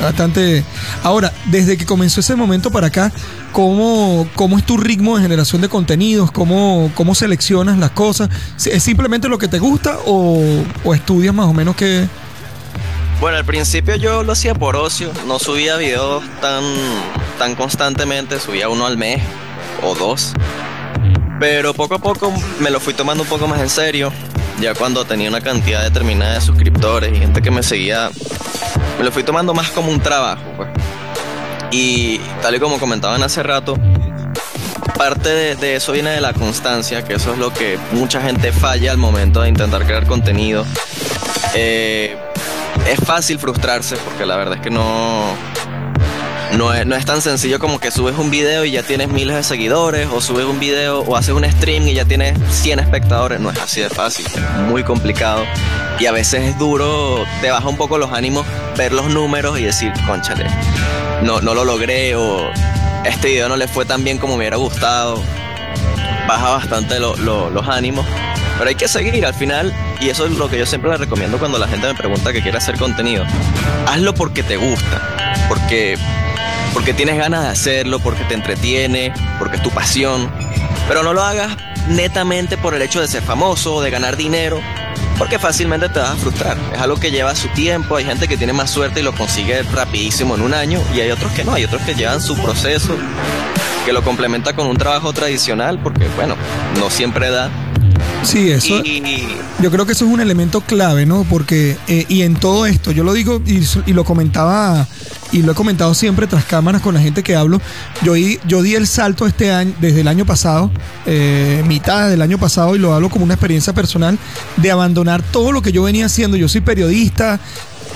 [0.00, 0.64] Bastante.
[1.02, 3.12] Ahora, desde que comenzó ese momento para acá,
[3.52, 6.32] ¿cómo, cómo es tu ritmo de generación de contenidos?
[6.32, 8.30] ¿Cómo, cómo seleccionas las cosas?
[8.64, 10.42] ¿Es simplemente lo que te gusta o,
[10.84, 12.08] o estudias más o menos que...
[13.20, 16.64] Bueno, al principio yo lo hacía por ocio, no subía videos tan,
[17.38, 19.20] tan constantemente, subía uno al mes
[19.82, 20.32] o dos.
[21.38, 24.10] Pero poco a poco me lo fui tomando un poco más en serio.
[24.60, 28.10] Ya cuando tenía una cantidad determinada de suscriptores y gente que me seguía,
[28.98, 30.42] me lo fui tomando más como un trabajo.
[30.56, 30.68] pues.
[31.70, 33.78] Y tal y como comentaban hace rato,
[34.98, 38.90] parte de, eso viene de la constancia, que eso es lo que mucha gente falla
[38.90, 40.66] al momento de intentar crear contenido.
[41.54, 42.16] Eh,
[42.86, 45.34] es fácil frustrarse porque la verdad es que no,
[46.56, 49.36] no es, no es tan sencillo como que subes un video y ya tienes miles
[49.36, 53.40] de seguidores o subes un video o haces un stream y ya tienes 100 espectadores.
[53.40, 55.44] No es así de fácil, es muy complicado
[55.98, 59.64] y a veces es duro, te baja un poco los ánimos ver los números y
[59.64, 60.46] decir, conchale,
[61.22, 62.50] no, no lo logré o
[63.04, 65.22] este video no le fue tan bien como me hubiera gustado.
[66.28, 68.06] Baja bastante lo- lo- los ánimos.
[68.58, 71.38] Pero hay que seguir al final, y eso es lo que yo siempre le recomiendo
[71.38, 73.24] cuando la gente me pregunta que quiere hacer contenido.
[73.86, 75.00] Hazlo porque te gusta,
[75.48, 75.96] porque,
[76.72, 80.30] porque tienes ganas de hacerlo, porque te entretiene, porque es tu pasión.
[80.88, 81.56] Pero no lo hagas
[81.88, 84.60] netamente por el hecho de ser famoso o de ganar dinero,
[85.18, 86.56] porque fácilmente te vas a frustrar.
[86.72, 89.62] Es algo que lleva su tiempo, hay gente que tiene más suerte y lo consigue
[89.62, 92.96] rapidísimo en un año, y hay otros que no, hay otros que llevan su proceso,
[93.84, 96.36] que lo complementa con un trabajo tradicional, porque bueno,
[96.78, 97.50] no siempre da.
[98.22, 98.80] Sí, eso...
[98.84, 99.26] Y,
[99.62, 101.24] Yo creo que eso es un elemento clave, ¿no?
[101.28, 104.86] Porque, eh, y en todo esto, yo lo digo y, y lo comentaba,
[105.32, 107.60] y lo he comentado siempre tras cámaras con la gente que hablo,
[108.02, 110.70] yo, di- yo di el salto este año, desde el año pasado,
[111.06, 114.18] eh, mitad del año pasado, y lo hablo como una experiencia personal,
[114.56, 116.36] de abandonar todo lo que yo venía haciendo.
[116.38, 117.38] Yo soy periodista,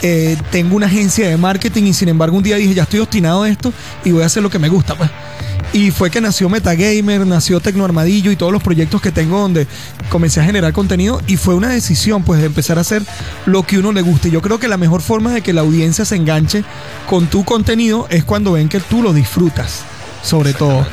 [0.03, 3.45] eh, tengo una agencia de marketing y sin embargo un día dije, ya estoy obstinado
[3.45, 3.73] de esto
[4.05, 5.11] y voy a hacer lo que me gusta, pues.
[5.75, 9.67] Y fue que nació Metagamer, nació Tecno Armadillo y todos los proyectos que tengo donde
[10.09, 13.03] comencé a generar contenido y fue una decisión pues de empezar a hacer
[13.45, 14.31] lo que uno le guste.
[14.31, 16.63] Yo creo que la mejor forma de que la audiencia se enganche
[17.11, 19.81] con tu contenido es cuando ven que tú lo disfrutas,
[20.23, 20.87] sobre todo.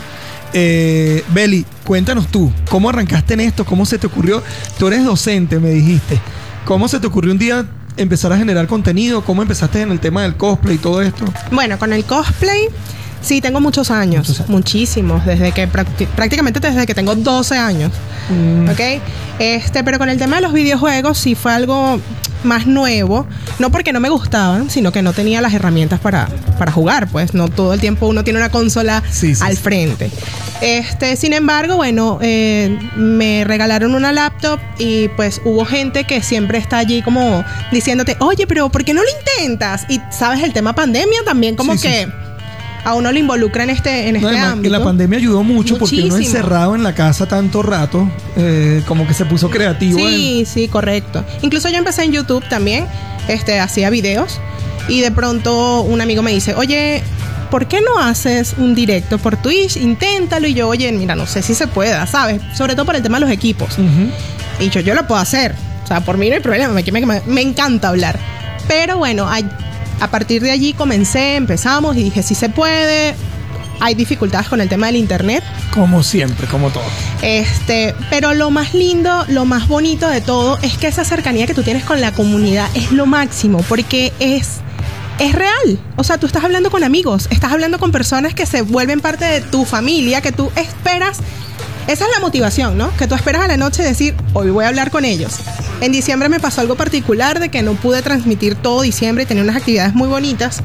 [0.51, 3.65] Eh, Beli, cuéntanos tú, ¿cómo arrancaste en esto?
[3.65, 4.41] ¿Cómo se te ocurrió?
[4.79, 6.19] Tú eres docente, me dijiste.
[6.65, 7.67] ¿Cómo se te ocurrió un día
[7.97, 9.23] empezar a generar contenido?
[9.23, 11.25] ¿Cómo empezaste en el tema del cosplay y todo esto?
[11.51, 12.67] Bueno, con el cosplay,
[13.21, 14.49] sí, tengo muchos años, Muchos años.
[14.49, 17.91] muchísimos, desde que prácticamente desde que tengo 12 años.
[18.71, 19.01] ¿Ok?
[19.39, 21.99] Este, pero con el tema de los videojuegos sí fue algo
[22.43, 23.27] más nuevo,
[23.59, 27.35] no porque no me gustaban, sino que no tenía las herramientas para, para jugar, pues
[27.35, 30.09] no todo el tiempo uno tiene una consola Sí, sí, al frente.
[30.61, 36.57] Este, sin embargo, bueno, eh, me regalaron una laptop y pues hubo gente que siempre
[36.57, 39.85] está allí como diciéndote, oye, pero ¿por qué no lo intentas?
[39.89, 42.07] Y sabes, el tema pandemia también como Sí, que.
[42.83, 44.77] A uno lo involucra en este, en No, este además, ámbito.
[44.77, 46.37] la pandemia ayudó mucho porque uno Muchísimo.
[46.37, 49.99] encerrado en la casa tanto rato, eh, como que se puso creativo.
[49.99, 51.23] en- Sí, sí, correcto.
[51.41, 52.85] Incluso yo empecé en YouTube también,
[53.27, 54.39] este, hacía videos
[54.87, 57.03] y de pronto un amigo me dice, oye,
[57.51, 59.77] ¿por qué no haces un directo por Twitch?
[59.77, 62.41] Inténtalo y yo, oye, mira, no sé si se pueda, ¿sabes?
[62.55, 63.73] Sobre todo por el tema de los equipos.
[63.77, 64.09] Ujú.
[64.59, 65.53] Y yo, yo lo puedo hacer.
[65.83, 66.73] O sea, por mí no hay problema.
[66.73, 68.17] Me, me- me encanta hablar.
[68.67, 69.27] Pero bueno,
[70.01, 73.15] a, partir de allí comencé, empezamos y dije, sí se puede.
[73.79, 75.43] Hay dificultades con el tema del internet.
[75.73, 76.83] Como siempre, como todo.
[77.21, 81.55] Este, pero lo más lindo, lo más bonito de todo es que esa cercanía que
[81.55, 84.61] tú tienes con la comunidad es lo máximo, porque es
[85.19, 85.79] es real.
[85.97, 89.25] O sea, tú estás hablando con amigos, estás hablando con personas que se vuelven parte
[89.25, 91.19] de tu familia, que tú esperas.
[91.91, 92.95] Esa es la motivación, ¿no?
[92.95, 95.33] Que tú esperas a la noche decir, hoy voy a hablar con ellos.
[95.81, 99.43] En diciembre me pasó algo particular de que no pude transmitir todo diciembre y tenía
[99.43, 100.61] unas actividades muy bonitas.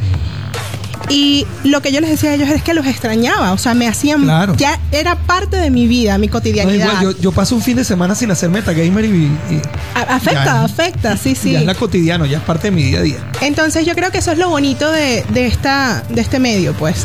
[1.08, 3.86] Y lo que yo les decía a ellos es que los extrañaba, o sea, me
[3.88, 4.54] hacían, Claro.
[4.56, 6.86] ya era parte de mi vida, mi No, cotidianidad.
[7.00, 9.62] igual, yo, yo paso un fin de semana sin hacer metagamer y, y
[9.94, 11.52] afecta, ya- afecta, sí, sí.
[11.52, 13.18] ya es la cotidiano, ya es parte de mi día a día.
[13.40, 17.04] Entonces yo creo que eso es lo bonito de, de esta, de este medio, pues,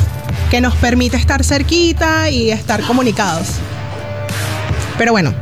[0.50, 3.48] que nos permite estar cerquita y estar comunicados.
[5.02, 5.34] Pero bueno,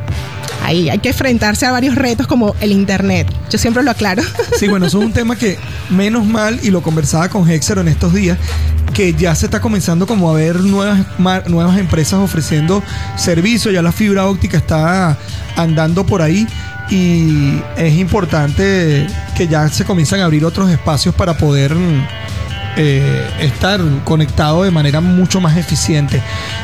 [0.64, 3.30] ahí hay que enfrentarse a varios retos como el internet.
[3.50, 4.22] Yo siempre lo aclaro.
[4.58, 5.58] Sí, bueno, eso es un tema que
[5.90, 8.38] menos mal, y lo conversaba con Hexero en estos días,
[8.94, 11.04] que ya se está comenzando como a ver nuevas,
[11.46, 12.82] nuevas empresas ofreciendo
[13.16, 15.18] servicios, ya la fibra óptica está
[15.56, 16.46] andando por ahí
[16.88, 19.06] y es importante
[19.36, 21.76] que ya se comienzan a abrir otros espacios para poder
[22.78, 26.22] eh, estar conectado de manera mucho más eficiente.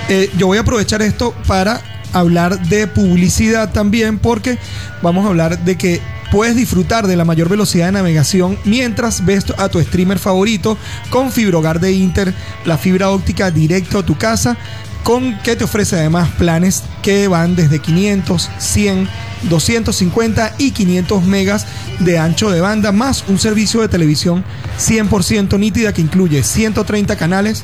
[0.09, 1.83] Eh, yo voy a aprovechar esto para
[2.19, 4.59] hablar de publicidad también porque
[5.03, 6.01] vamos a hablar de que
[6.31, 10.77] puedes disfrutar de la mayor velocidad de navegación mientras ves a tu streamer favorito
[11.11, 14.57] con Fibrogar de Inter, la fibra óptica directo a tu casa,
[15.03, 19.09] con que te ofrece además planes que van desde 500, 100,
[19.49, 21.67] 250 y 500 megas
[22.01, 24.45] de ancho de banda, más un servicio de televisión
[24.81, 27.63] 100% nítida que incluye 130 canales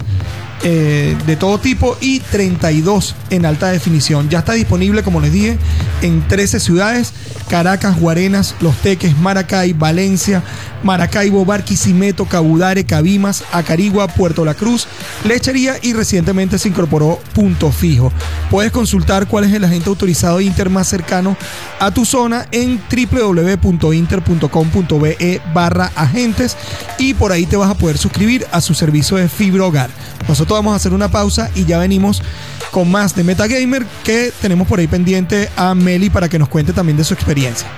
[0.65, 4.29] eh, de todo tipo y 32 en alta definición.
[4.29, 5.59] Ya está disponible, como les dije,
[6.03, 7.13] en 13 ciudades,
[7.49, 10.43] Caracas, Guarenas, Los Teques, Maracay, Valencia,
[10.83, 14.89] Maracaibo, Barquisimeto, Cabudare, Cabimas, Acarigua, Puerto La Cruz,
[15.25, 18.13] Lechería y recientemente se incorporó Punto Fijo.
[18.51, 21.37] Puedes consultar cuál es el agente autorizado Inter más cercano
[21.79, 26.57] a tu zona en www.inter.com.be barra agentes
[26.99, 29.91] y por ahí te vas a poder suscribir a su servicio de fibra hogar.
[30.29, 32.23] Nosotros vamos a hacer una pausa y ya venimos
[32.71, 36.73] con más de Metagamer que tenemos por ahí pendiente a Meli para que nos cuente
[36.73, 37.69] también de su experiencia.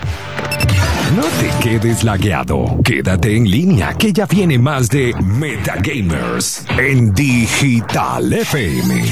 [1.17, 2.81] No te quedes lagueado.
[2.83, 9.05] Quédate en línea que ya viene más de Metagamers en Digital FM.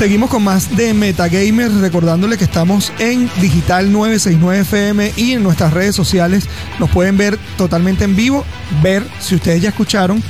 [0.00, 5.74] Seguimos con más de Metagamers, recordándole que estamos en Digital 969 FM y en nuestras
[5.74, 6.44] redes sociales
[6.78, 8.46] nos pueden ver totalmente en vivo,
[8.82, 10.22] ver si ustedes ya escucharon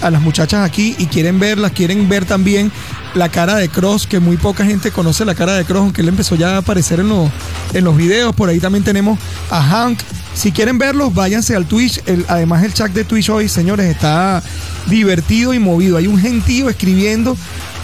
[0.00, 2.72] a las muchachas aquí y quieren verlas, quieren ver también
[3.12, 6.08] la cara de Cross, que muy poca gente conoce la cara de Cross, aunque él
[6.08, 7.30] empezó ya a aparecer en, los,
[7.74, 8.34] en los videos.
[8.34, 9.18] Por ahí también tenemos
[9.50, 9.98] a Hank.
[10.32, 12.00] Si quieren verlos, váyanse al Twitch.
[12.28, 14.42] además, el chat de Twitch hoy, señores, está
[14.86, 15.98] divertido y movido.
[15.98, 17.36] Hay un gentío escribiendo.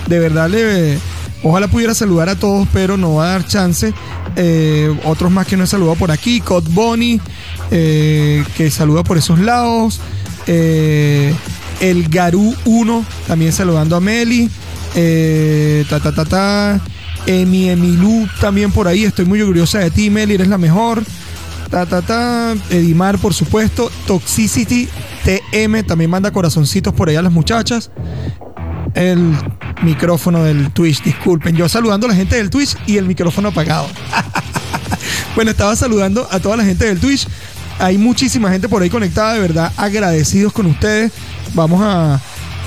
[0.07, 0.99] De verdad, le,
[1.45, 3.95] ojalá pudiera saludar a todos, pero no va a dar chance.
[4.35, 6.41] Eh, otros más que no he saludado por aquí.
[6.41, 7.21] Cod Bonnie,
[7.71, 10.01] eh, que saluda por esos lados.
[10.47, 11.33] Eh,
[11.81, 14.51] el Garú 1, también saludando a Meli.
[15.89, 16.81] Ta, ta, ta, ta.
[17.27, 19.05] Emi Emilú también por ahí.
[19.05, 21.03] Estoy muy orgullosa de ti, Meli, eres la mejor.
[21.71, 22.55] Ta, ta, ta.
[22.71, 23.91] Edimar, por supuesto.
[24.07, 24.89] Toxicity
[25.25, 27.91] TM también manda corazoncitos por allá a las muchachas.
[28.95, 29.35] El
[29.83, 31.57] micrófono del Twitch, disculpen.
[31.57, 33.89] Yo saludando a la gente del Twitch y el micrófono apagado.
[35.35, 37.27] bueno, estaba saludando a toda la gente del Twitch.
[37.79, 41.13] Hay muchísima gente por ahí conectada, de verdad, agradecidos con ustedes.
[41.55, 42.21] Vamos a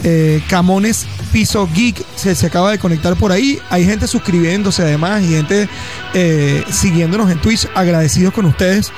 [0.04, 3.60] eh, Camones Piso Geek se, acaba de conectar por ahí.
[3.70, 5.70] Hay gente suscribiéndose además y gente
[6.14, 7.68] eh, siguiéndonos en Twitch.
[7.76, 8.92] Agradecidos con ustedes,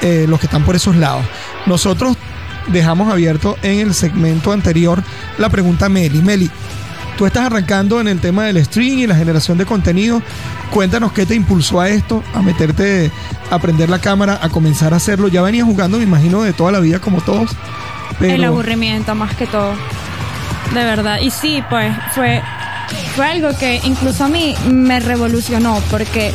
[0.00, 1.24] eh, los que están por esos lados.
[1.66, 2.16] Nosotros
[2.68, 5.02] dejamos abierto en el segmento anterior
[5.38, 6.20] la pregunta Meli.
[6.20, 6.50] Meli,
[7.18, 10.22] tú estás arrancando en el tema del stream y la generación de contenido.
[10.70, 13.10] Cuéntanos qué te impulsó a esto, a meterte,
[13.50, 15.26] a prender la cámara, a comenzar a hacerlo.
[15.26, 17.50] Ya venías jugando, me imagino, de toda la vida como todos.
[18.20, 19.72] El aburrimiento más que todo.
[20.72, 21.18] De verdad.
[21.20, 22.40] Y sí, pues fue,
[23.16, 26.32] fue algo que incluso a mí me revolucionó porque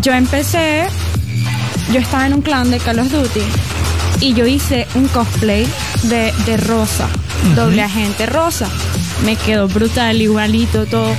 [0.00, 0.86] yo empecé,
[1.92, 3.40] yo estaba en un clan de Call of Duty
[4.20, 5.64] y yo hice un cosplay
[6.04, 7.06] de, de Rosa,
[7.54, 8.68] doble agente Rosa.
[9.24, 11.14] Me quedó brutal, igualito, todo.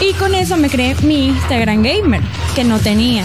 [0.00, 2.20] Y con eso me creé mi Instagram Gamer,
[2.54, 3.24] que no tenía.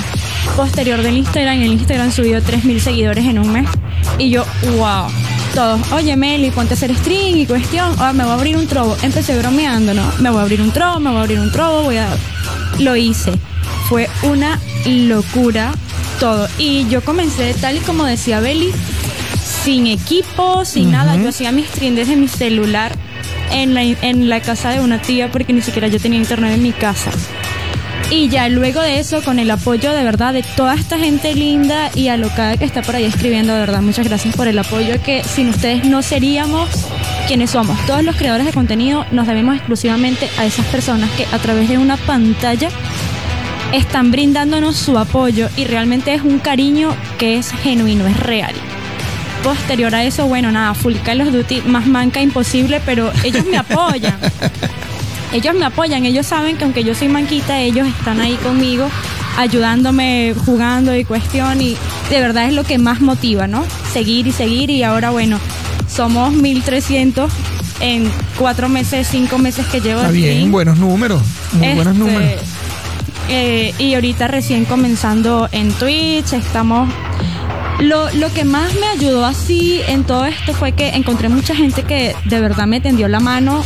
[0.56, 3.68] Posterior del Instagram, el Instagram subió 3.000 seguidores en un mes.
[4.18, 4.46] Y yo,
[4.78, 5.08] wow,
[5.54, 8.68] todos, oye Meli, ponte a hacer stream y cuestión, oh, me voy a abrir un
[8.68, 8.96] trobo.
[9.02, 10.04] Empecé bromeando, ¿no?
[10.20, 12.08] Me voy a abrir un trobo, me voy a abrir un trobo, voy a...
[12.80, 13.34] Lo hice.
[13.90, 15.74] Fue una locura
[16.20, 16.48] todo.
[16.58, 18.72] Y yo comencé, tal y como decía Beli,
[19.64, 21.16] sin equipo, sin nada.
[21.18, 22.96] Yo hacía mi stream desde mi celular
[23.52, 26.64] en la, en la casa de una tía porque ni siquiera yo tenía internet en
[26.64, 27.12] mi casa.
[28.12, 31.90] Y ya luego de eso, con el apoyo de verdad de toda esta gente linda
[31.96, 35.24] y alocada que está por ahí escribiendo, de verdad, muchas gracias por el apoyo que
[35.24, 36.70] sin ustedes no seríamos
[37.28, 37.80] quienes somos.
[37.86, 41.78] Todos los creadores de contenido nos debemos exclusivamente a esas personas que a través de
[41.78, 42.68] una pantalla
[43.72, 48.54] están brindándonos su apoyo y realmente es un cariño que es genuino, es real.
[49.44, 53.58] Posterior a eso, bueno, nada, Full Call of Duty más manca imposible, pero ellos me
[53.58, 54.18] apoyan.
[55.34, 58.88] ellos me apoyan, ellos saben que aunque yo soy manquita, ellos están ahí conmigo,
[59.38, 61.76] ayudándome, jugando y cuestión, y
[62.10, 63.66] de verdad es lo que más motiva, ¿no?
[63.92, 65.40] Seguir y seguir, y ahora bueno,
[65.88, 67.32] somos 1300
[67.80, 70.02] en cuatro meses, cinco meses que llevo.
[70.02, 71.22] Está bien, buenos números,
[71.54, 72.42] muy buenos este, números.
[73.30, 76.90] Eh, y ahorita recién comenzando en Twitch, estamos
[77.82, 81.84] lo, lo, que más me ayudó así en todo esto fue que encontré mucha gente
[81.84, 83.64] que de verdad me tendió la mano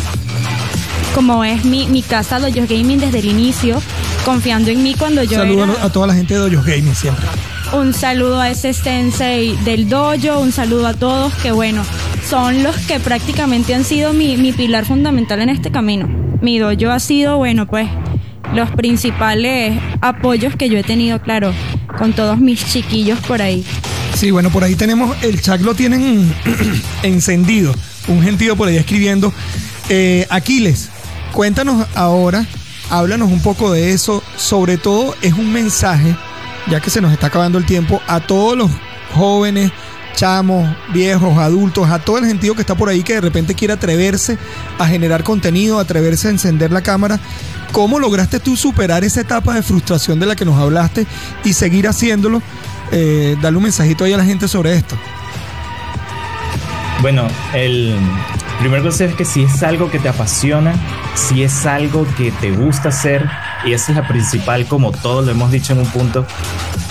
[1.15, 3.81] como es mi, mi casa Doyos Gaming desde el inicio,
[4.25, 7.25] confiando en mí cuando yo Saludos a toda la gente de Doyos Gaming siempre.
[7.71, 11.83] Un saludo a ese sensei del dojo, un saludo a todos que bueno,
[12.29, 16.07] son los que prácticamente han sido mi, mi pilar fundamental en este camino.
[16.41, 17.87] Mi dojo ha sido, bueno, pues
[18.53, 21.53] los principales apoyos que yo he tenido, claro,
[21.97, 23.65] con todos mis chiquillos por ahí.
[24.15, 26.33] Sí, bueno, por ahí tenemos, el chat lo tienen
[27.03, 27.75] encendido.
[28.07, 29.33] Un gentío por ahí escribiendo.
[29.89, 30.89] Eh, Aquiles,
[31.33, 32.45] cuéntanos ahora,
[32.89, 34.23] háblanos un poco de eso.
[34.37, 36.15] Sobre todo es un mensaje,
[36.71, 38.71] ya que se nos está acabando el tiempo, a todos los
[39.13, 39.73] jóvenes,
[40.15, 43.73] chamos, viejos, adultos, a todo el gentío que está por ahí que de repente quiere
[43.73, 44.37] atreverse
[44.79, 47.19] a generar contenido, atreverse a encender la cámara.
[47.73, 51.05] ¿Cómo lograste tú superar esa etapa de frustración de la que nos hablaste
[51.43, 52.41] y seguir haciéndolo?
[52.91, 54.95] Eh, darle un mensajito ahí a la gente sobre esto.
[57.01, 57.95] Bueno, el
[58.59, 60.73] primer consejo es que si es algo que te apasiona,
[61.13, 63.29] si es algo que te gusta hacer,
[63.65, 66.25] y esa es la principal, como todos lo hemos dicho en un punto,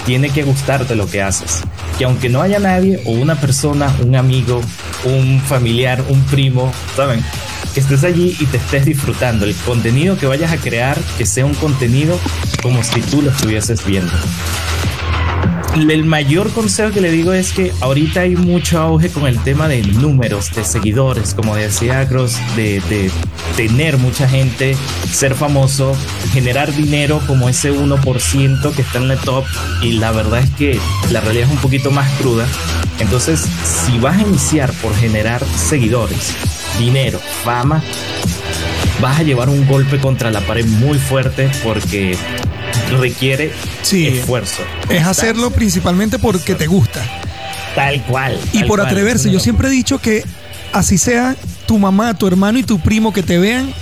[0.05, 1.63] tiene que gustarte lo que haces.
[1.99, 4.61] Que aunque no haya nadie, o una persona, un amigo,
[5.05, 7.25] un familiar, un primo, ¿saben?
[7.73, 9.47] Que estés allí y te estés disfrutando.
[9.47, 12.19] El contenido que vayas a crear, que sea un contenido
[12.63, 14.13] como si tú lo estuvieses viendo
[15.75, 19.67] el mayor consejo que le digo es que ahorita hay mucho auge con el tema
[19.69, 23.11] de números, de seguidores, como decía Cross, de, de,
[23.57, 24.77] tener mucha gente,
[25.11, 25.97] ser famoso,
[26.33, 29.45] generar dinero como ese 1% que está en la top
[29.83, 30.79] y la verdad es que
[31.11, 32.47] la realidad es un poquito más cruda.
[33.01, 36.35] Entonces, si vas a iniciar por generar seguidores,
[36.79, 37.83] dinero, fama,
[39.01, 42.17] vas a llevar un golpe contra la pared muy fuerte porque
[42.99, 44.63] requiere esfuerzo.
[44.89, 47.05] Es hacerlo principalmente porque te gusta.
[47.75, 48.39] Tal cual.
[48.53, 49.31] Y por atreverse.
[49.31, 50.25] Yo siempre he dicho que
[50.73, 53.73] así sea tu mamá, tu hermano y tu primo que te vean.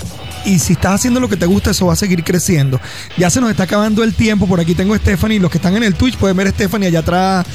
[0.45, 2.81] Y si estás haciendo lo que te gusta, eso va a seguir creciendo.
[3.17, 4.47] Ya se nos está acabando el tiempo.
[4.47, 5.39] Por aquí tengo a Stephanie.
[5.39, 7.47] Los que están en el Twitch pueden ver a Stephanie allá atrás,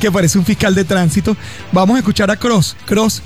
[0.00, 1.36] que parece un fiscal de tránsito.
[1.72, 2.76] Vamos a escuchar a Cross.
[2.86, 3.22] Cross,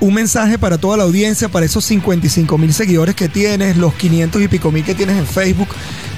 [0.00, 4.42] un mensaje para toda la audiencia, para esos 55 mil seguidores que tienes, los 500
[4.42, 5.68] y pico mil que tienes en Facebook.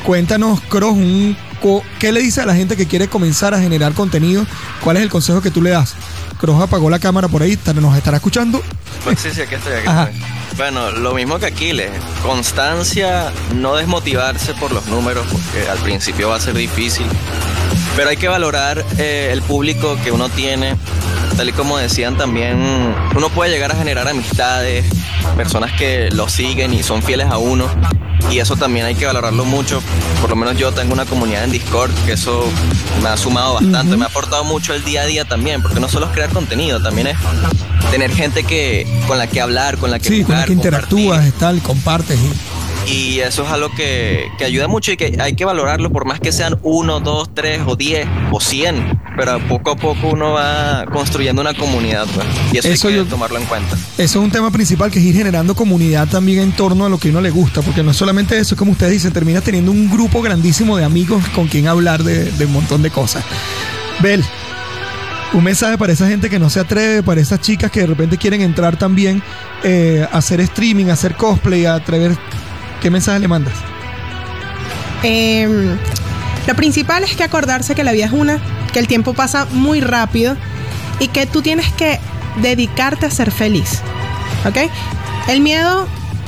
[0.05, 1.37] Cuéntanos, Cross, un,
[1.99, 4.47] ¿qué le dice a la gente que quiere comenzar a generar contenido?
[4.83, 5.95] ¿Cuál es el consejo que tú le das?
[6.41, 8.63] Cross apagó la cámara por ahí, nos estará escuchando.
[9.05, 10.39] Pues sí, sí, aquí estoy, aquí estoy.
[10.57, 11.91] Bueno, lo mismo que Aquiles,
[12.23, 17.07] constancia, no desmotivarse por los números, porque al principio va a ser difícil,
[17.95, 20.75] pero hay que valorar eh, el público que uno tiene,
[21.39, 22.59] tal y como decían también,
[23.15, 24.85] uno puede llegar a generar amistades,
[25.37, 27.69] personas que lo siguen y son fieles a uno.
[28.33, 29.81] Y eso también hay que valorarlo mucho.
[30.21, 32.45] Por lo menos yo tengo una comunidad en Discord que eso
[33.05, 35.89] me ha sumado bastante, me ha aportado mucho el día a día también, porque no
[35.89, 37.17] solo es crear contenido, también es
[37.93, 41.33] tener gente que con la que hablar, con la que sí, con la que interactúas,
[41.35, 42.19] tal, compartes.
[42.19, 42.33] Y
[43.21, 46.33] eso es algo que, que, ayuda mucho y que hay que valorarlo por más que
[46.33, 48.99] sean uno, dos, tres o diez o cien.
[49.17, 53.39] Pero poco a poco uno va construyendo una comunidad pues, y eso, hay que tomarlo
[53.39, 53.75] en cuenta.
[53.75, 56.99] Eso es un tema principal que es ir generando comunidad también en torno a lo
[56.99, 59.91] que uno le gusta, porque no es solamente eso, como ustedes dicen, termina teniendo un
[59.91, 63.25] grupo grandísimo de amigos con quien hablar de, de un montón de cosas.
[64.01, 64.25] Bel,
[65.35, 68.17] un mensaje para esa gente que no se atreve, para esas chicas que de repente
[68.17, 69.23] quieren entrar también
[69.63, 72.17] eh, a hacer streaming, a hacer cosplay, a atrever
[72.81, 73.55] ¿Qué mensaje le mandas?
[75.03, 75.77] Em,
[76.47, 78.39] lo principal es que acordarse que la vida es una,
[78.73, 80.37] que el tiempo pasa muy rápido
[81.01, 81.99] y que tú tienes que
[82.41, 83.81] dedicarte a ser feliz.
[84.47, 84.71] ¿Ok?
[85.29, 85.87] El miedo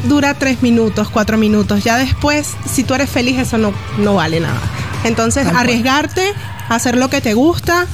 [0.09, 1.85] dura tres minutos, cuatro minutos.
[1.85, 4.61] Ya después, si tú eres feliz, eso no, no vale nada.
[5.05, 6.33] Entonces, arriesgarte,
[6.69, 7.87] hacer lo que te gusta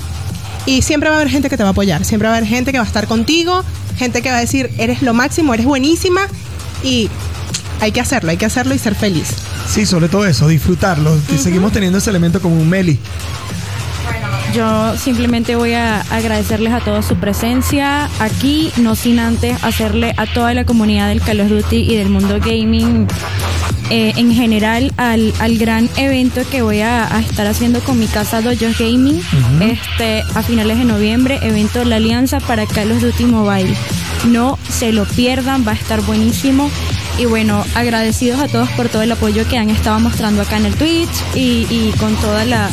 [0.66, 2.04] y siempre va a haber gente que te va a apoyar.
[2.04, 3.64] Siempre va a haber gente que va a estar contigo,
[3.96, 6.22] gente que va a decir, eres lo máximo, eres buenísima
[6.82, 7.09] y
[7.80, 9.28] hay que hacerlo, hay que hacerlo y ser feliz.
[9.68, 11.16] Sí, sobre todo eso, disfrutarlo.
[11.38, 12.98] Seguimos teniendo ese elemento como un Meli.
[14.54, 20.26] Yo simplemente voy a agradecerles a todos su presencia aquí, no sin antes hacerle a
[20.26, 23.06] toda la comunidad del Call of Duty y del mundo gaming
[23.88, 28.64] eh, en general al, gran evento que voy a, estar haciendo con mi casa Dojo
[28.78, 29.20] Gaming
[29.60, 33.72] este, a finales de noviembre, evento La Alianza para Call of Duty Mobile.
[34.26, 36.68] No se lo pierdan, va a estar buenísimo.
[37.18, 40.66] Y bueno, agradecidos a todos por todo el apoyo que han estado mostrando acá en
[40.66, 42.68] el Twitch y, con toda la,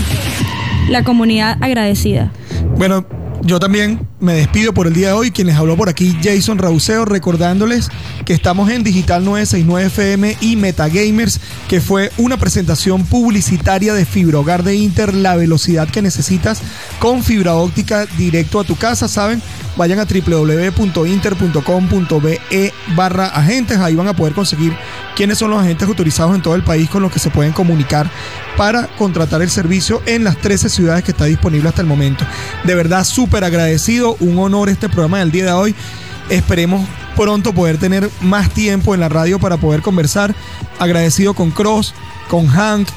[0.90, 2.32] la comunidad agradecida.
[2.78, 3.06] Bueno,
[3.42, 5.32] yo también me despido por el día de hoy.
[5.32, 7.90] Quienes habló por aquí, Jason Rauseo, recordándoles
[8.26, 14.40] que estamos en Digital 969 FM y Metagamers, que fue una presentación publicitaria de Fibra
[14.40, 16.62] Hogar de Inter, la velocidad que necesitas
[17.00, 19.42] con fibra óptica directo a tu casa, ¿saben?
[19.76, 24.74] Vayan a www.inter.com.be barra agentes, ahí van a poder conseguir
[25.16, 28.10] quiénes son los agentes autorizados en todo el país con los que se pueden comunicar
[28.56, 32.26] para contratar el servicio en las 13 ciudades que está disponible hasta el momento.
[32.64, 35.76] De verdad, súper agradecido, un honor este programa del día de hoy.
[36.30, 40.34] Esperemos pronto poder tener más tiempo en la radio para poder conversar.
[40.80, 41.94] Agradecido con Cross,
[42.30, 42.88] con Hank,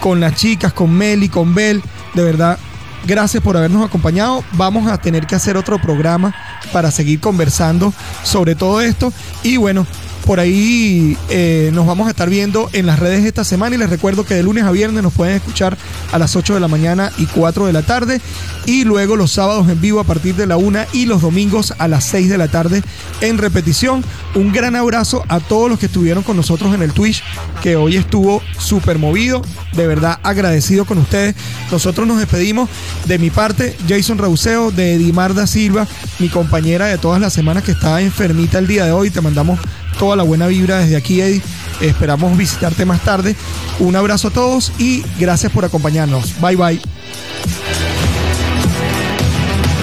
[0.00, 1.82] con las chicas, con Meli, con Bell.
[2.14, 2.58] De verdad,
[3.06, 4.44] gracias por habernos acompañado.
[4.52, 6.34] Vamos a tener que hacer otro programa
[6.72, 7.92] para seguir conversando
[8.22, 9.12] sobre todo esto.
[9.42, 9.86] Y bueno,
[10.26, 13.88] por ahí eh, nos vamos a estar viendo en las redes esta semana y les
[13.88, 15.78] recuerdo que de lunes a viernes nos pueden escuchar
[16.10, 18.20] a las 8 de la mañana y 4 de la tarde
[18.66, 21.86] y luego los sábados en vivo a partir de la 1 y los domingos a
[21.86, 22.82] las 6 de la tarde
[23.20, 24.04] en repetición.
[24.34, 27.22] Un gran abrazo a todos los que estuvieron con nosotros en el Twitch
[27.62, 29.42] que hoy estuvo súper movido.
[29.74, 31.36] De verdad agradecido con ustedes.
[31.70, 32.68] Nosotros nos despedimos
[33.06, 35.86] de mi parte, Jason Rauseo, de Edimarda Silva,
[36.18, 39.10] mi compañera de todas las semanas que estaba enfermita el día de hoy.
[39.10, 39.60] Te mandamos
[39.98, 41.42] toda la buena vibra desde aquí, Eddie.
[41.80, 43.36] Esperamos visitarte más tarde.
[43.78, 46.40] Un abrazo a todos y gracias por acompañarnos.
[46.40, 46.80] Bye bye.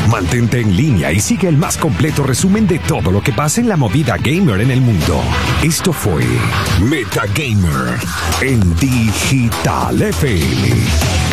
[0.10, 3.68] Mantente en línea y sigue el más completo resumen de todo lo que pasa en
[3.68, 5.20] la movida gamer en el mundo.
[5.64, 6.24] Esto fue
[6.80, 8.00] Metagamer
[8.42, 11.33] en Digital FM.